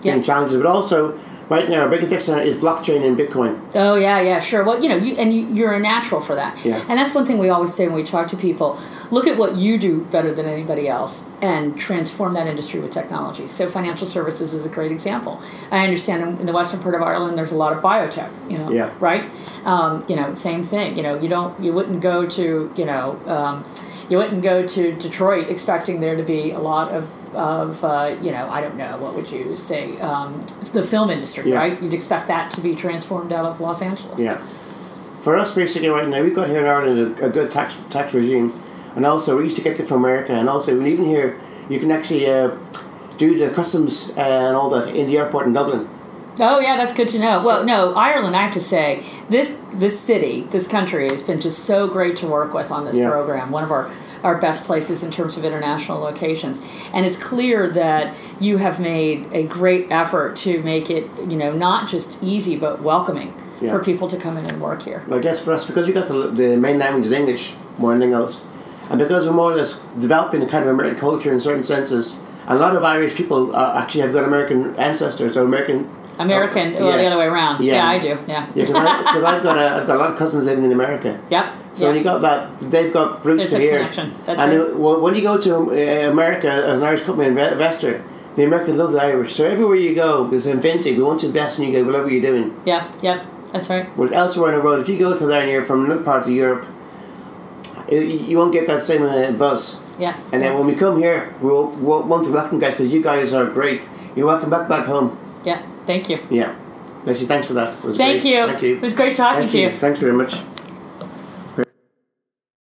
Yeah. 0.02 0.14
getting 0.14 0.24
challenges. 0.24 0.58
But 0.58 0.66
also, 0.66 1.14
right 1.50 1.70
now 1.70 1.82
our 1.82 1.90
biggest 1.90 2.12
extent 2.12 2.42
is 2.48 2.62
blockchain 2.62 3.06
and 3.06 3.18
Bitcoin. 3.18 3.60
Oh 3.76 3.96
yeah, 3.96 4.22
yeah, 4.22 4.40
sure. 4.40 4.64
Well, 4.64 4.82
you 4.82 4.90
know, 4.90 4.96
you, 4.96 5.16
and 5.16 5.34
you, 5.34 5.48
you're 5.48 5.74
a 5.74 5.80
natural 5.80 6.22
for 6.22 6.36
that. 6.36 6.64
Yeah. 6.64 6.78
And 6.88 6.98
that's 6.98 7.14
one 7.14 7.26
thing 7.26 7.38
we 7.38 7.50
always 7.50 7.74
say 7.74 7.88
when 7.88 7.96
we 7.96 8.04
talk 8.04 8.28
to 8.28 8.38
people: 8.38 8.80
look 9.12 9.28
at 9.28 9.38
what 9.38 9.56
you 9.58 9.78
do 9.78 10.02
better 10.06 10.32
than 10.32 10.46
anybody 10.46 10.88
else, 10.88 11.26
and 11.42 11.78
transform 11.78 12.34
that 12.36 12.48
industry 12.48 12.80
with 12.80 12.92
technology. 12.92 13.48
So 13.48 13.68
financial 13.68 14.08
services 14.08 14.54
is 14.54 14.66
a 14.66 14.70
great 14.70 14.92
example. 14.92 15.42
I 15.72 15.84
understand 15.84 16.24
in, 16.24 16.40
in 16.40 16.46
the 16.46 16.54
western 16.54 16.80
part 16.82 16.96
of 16.96 17.02
Ireland, 17.02 17.38
there's 17.38 17.52
a 17.52 17.58
lot 17.58 17.74
of 17.74 17.84
biotech. 17.84 18.30
You 18.50 18.58
know, 18.60 18.72
Yeah. 18.72 18.94
right? 19.00 19.26
Um, 19.66 20.06
you 20.08 20.16
know, 20.16 20.34
same 20.34 20.64
thing. 20.64 20.96
You 20.96 21.04
know, 21.04 21.20
you 21.20 21.28
don't, 21.28 21.60
you 21.62 21.74
wouldn't 21.74 22.02
go 22.02 22.26
to, 22.26 22.72
you 22.76 22.86
know. 22.86 23.20
Um, 23.26 23.64
you 24.10 24.18
wouldn't 24.18 24.42
go 24.42 24.66
to 24.66 24.96
Detroit 24.96 25.50
expecting 25.50 26.00
there 26.00 26.16
to 26.16 26.24
be 26.24 26.52
a 26.52 26.60
lot 26.60 26.92
of, 26.92 27.36
of 27.36 27.84
uh, 27.84 28.18
you 28.22 28.32
know, 28.32 28.50
I 28.50 28.60
don't 28.62 28.76
know, 28.76 28.98
what 28.98 29.14
would 29.16 29.32
you 29.32 29.56
say, 29.56 30.00
um, 30.00 30.46
the 30.74 30.84
film 30.84 31.10
industry, 31.10 31.50
Yeah. 31.50 31.58
right? 31.58 31.82
You'd 31.82 31.94
expect 31.94 32.28
that 32.28 32.52
to 32.52 32.62
be 32.62 32.74
transformed 32.76 33.32
out 33.32 33.46
of 33.46 33.60
Los 33.62 33.82
Angeles. 33.82 34.20
Yeah. 34.20 34.38
For 35.20 35.36
us, 35.38 35.54
basically, 35.54 35.90
right 35.90 36.08
now, 36.08 36.22
we've 36.24 36.34
got 36.36 36.48
here 36.48 36.62
in 36.62 36.66
Ireland 36.66 37.20
a, 37.20 37.26
a 37.28 37.30
good 37.30 37.52
tax 37.52 37.78
tax 37.90 38.14
regime, 38.14 38.54
and 38.96 39.06
also 39.06 39.38
we 39.38 39.44
used 39.44 39.58
to 39.58 39.62
get 39.62 39.80
it 39.80 39.88
from 39.88 40.04
America, 40.04 40.32
and 40.32 40.48
also 40.50 40.72
even 40.82 41.06
here 41.06 41.38
you 41.70 41.78
can 41.80 41.92
actually 41.92 42.26
uh, 42.26 42.58
do 43.18 43.38
the 43.38 43.50
customs 43.50 44.12
uh, 44.18 44.22
and 44.22 44.56
all 44.56 44.70
that 44.70 44.96
in 44.96 45.08
the 45.08 45.18
airport 45.18 45.46
in 45.46 45.54
Dublin. 45.54 45.90
Oh 46.40 46.60
yeah, 46.60 46.78
that's 46.78 46.94
good 46.94 47.08
to 47.10 47.20
know. 47.20 47.42
well, 47.46 47.64
no, 47.66 47.94
Ireland. 47.96 48.36
I 48.36 48.42
have 48.44 48.54
to 48.54 48.62
say, 48.62 49.04
this 49.30 49.58
this 49.74 50.00
city, 50.00 50.42
this 50.50 50.68
country 50.68 51.10
has 51.10 51.22
been 51.22 51.40
just 51.40 51.66
so 51.66 51.88
great 51.88 52.16
to 52.18 52.28
work 52.28 52.54
with 52.54 52.72
on 52.72 52.86
this 52.86 52.98
Yeah. 52.98 53.10
program. 53.10 53.52
One 53.52 53.64
of 53.64 53.72
our 53.72 53.90
our 54.22 54.38
best 54.38 54.66
places 54.66 55.02
in 55.02 55.10
terms 55.12 55.38
of 55.38 55.46
international 55.46 56.00
locations, 56.00 56.60
and 56.94 57.06
it's 57.06 57.16
clear 57.16 57.70
that 57.70 58.14
you 58.40 58.58
have 58.58 58.78
made 58.80 59.28
a 59.32 59.44
great 59.44 59.88
effort 59.92 60.36
to 60.36 60.62
make 60.62 60.90
it, 60.90 61.10
you 61.30 61.38
know, 61.38 61.52
not 61.54 61.88
just 61.88 62.18
easy 62.22 62.58
but 62.58 62.82
welcoming 62.82 63.34
Yeah. 63.62 63.72
for 63.72 63.80
people 63.80 64.08
to 64.10 64.18
come 64.18 64.38
in 64.38 64.46
and 64.46 64.60
work 64.62 64.82
here. 64.82 65.04
Well, 65.08 65.20
I 65.20 65.22
guess 65.22 65.40
for 65.40 65.54
us, 65.54 65.64
because 65.64 65.86
we 65.88 65.94
got 65.94 66.08
the, 66.10 66.28
the 66.28 66.58
main 66.58 66.80
language 66.80 67.06
is 67.06 67.14
English 67.14 67.54
more 67.78 67.94
than 67.94 68.02
anything 68.02 68.20
else, 68.20 68.46
and 68.90 69.00
because 69.00 69.26
we're 69.26 69.32
more 69.32 69.54
or 69.54 69.56
less 69.56 69.80
developing 69.98 70.44
a 70.44 70.48
kind 70.48 70.66
of 70.66 70.70
American 70.72 71.00
culture 71.00 71.32
in 71.32 71.40
certain 71.40 71.64
senses, 71.64 72.20
a 72.48 72.56
lot 72.56 72.76
of 72.76 72.84
Irish 72.84 73.16
people 73.16 73.56
uh, 73.56 73.80
actually 73.82 74.02
have 74.02 74.12
got 74.12 74.26
American 74.26 74.76
ancestors 74.76 75.38
or 75.38 75.44
American. 75.44 75.88
American, 76.20 76.76
Oh, 76.76 76.86
well, 76.86 76.98
the 76.98 77.06
other 77.06 77.18
way 77.18 77.26
around. 77.26 77.64
Yeah. 77.64 77.76
Yeah, 77.76 77.88
I 77.88 77.98
do. 77.98 78.08
Yeah. 78.08 78.18
Yeah, 78.28 78.46
because 78.54 79.24
I've 79.24 79.44
got 79.44 79.58
a, 79.58 79.82
I've 79.82 79.88
got 79.88 79.96
a 79.96 80.00
lot 80.00 80.12
of 80.12 80.18
cousins 80.18 80.44
living 80.44 80.64
in 80.66 80.72
America. 80.72 81.20
Yep. 81.30 81.54
So 81.72 81.86
yep. 81.86 81.90
when 81.90 81.98
you 81.98 82.04
got 82.04 82.22
that, 82.22 82.60
they've 82.60 82.94
got 82.94 83.24
roots 83.26 83.52
There's 83.52 83.54
a 83.54 83.60
here. 83.60 83.78
connection. 83.78 84.14
That's 84.26 84.42
and 84.42 84.60
right. 84.60 84.72
uh, 84.72 84.78
well, 84.78 85.02
when 85.02 85.16
you 85.16 85.22
go 85.22 85.40
to 85.40 85.56
uh, 85.56 86.12
America 86.12 86.50
as 86.50 86.80
an 86.80 86.84
Irish 86.84 87.02
company 87.02 87.28
investor, 87.30 88.04
the 88.36 88.44
Americans 88.46 88.78
love 88.78 88.92
the 88.92 89.02
Irish. 89.02 89.34
So 89.34 89.46
everywhere 89.46 89.76
you 89.76 89.96
go, 89.96 90.28
there's 90.28 90.48
inventive. 90.48 90.98
We 90.98 91.04
want 91.04 91.22
to 91.22 91.28
invest 91.28 91.60
in 91.60 91.66
you 91.66 91.74
guys, 91.74 91.84
whatever 91.84 92.10
you're 92.10 92.22
doing. 92.22 92.60
Yeah, 92.66 92.92
Yep. 93.02 93.26
That's 93.52 93.70
right. 93.70 93.90
But 93.98 94.14
elsewhere 94.14 94.52
in 94.54 94.60
the 94.60 94.64
world, 94.64 94.80
if 94.80 94.90
you 94.90 94.98
go 95.00 95.18
to 95.18 95.26
there 95.26 95.42
and 95.42 95.52
you're 95.52 95.64
from 95.64 95.86
another 95.86 96.04
part 96.04 96.24
of 96.24 96.30
Europe, 96.30 96.68
uh, 97.92 97.96
you 97.96 98.38
won't 98.38 98.54
get 98.54 98.68
that 98.68 98.82
same 98.82 99.02
uh, 99.02 99.32
buzz. 99.32 99.82
Yeah. 99.98 100.16
And 100.32 100.42
then 100.42 100.54
when 100.54 100.68
we 100.68 100.76
come 100.76 101.00
here, 101.00 101.34
we'll, 101.42 101.68
we'll 101.68 102.08
want 102.08 102.26
to 102.26 102.32
welcome 102.32 102.60
guys 102.60 102.72
because 102.74 102.94
you 102.94 103.02
guys 103.02 103.34
are 103.34 103.46
great. 103.48 103.82
You're 104.16 104.28
welcome 104.28 104.50
back 104.50 104.70
back 104.70 104.86
home. 104.86 105.18
Yeah. 105.44 105.62
Thank 105.90 106.08
you. 106.08 106.20
Yeah. 106.30 106.56
Leslie, 107.04 107.26
thanks 107.26 107.48
for 107.48 107.56
that. 107.56 107.74
Thank 107.74 108.22
great. 108.22 108.24
you. 108.24 108.46
Thank 108.46 108.62
you. 108.62 108.76
It 108.76 108.82
was 108.82 108.94
great 108.94 109.16
talking 109.16 109.40
Thank 109.40 109.52
to 109.54 109.60
you. 109.60 109.70
Thanks 109.72 110.00
very 110.00 110.14
much. 110.14 110.36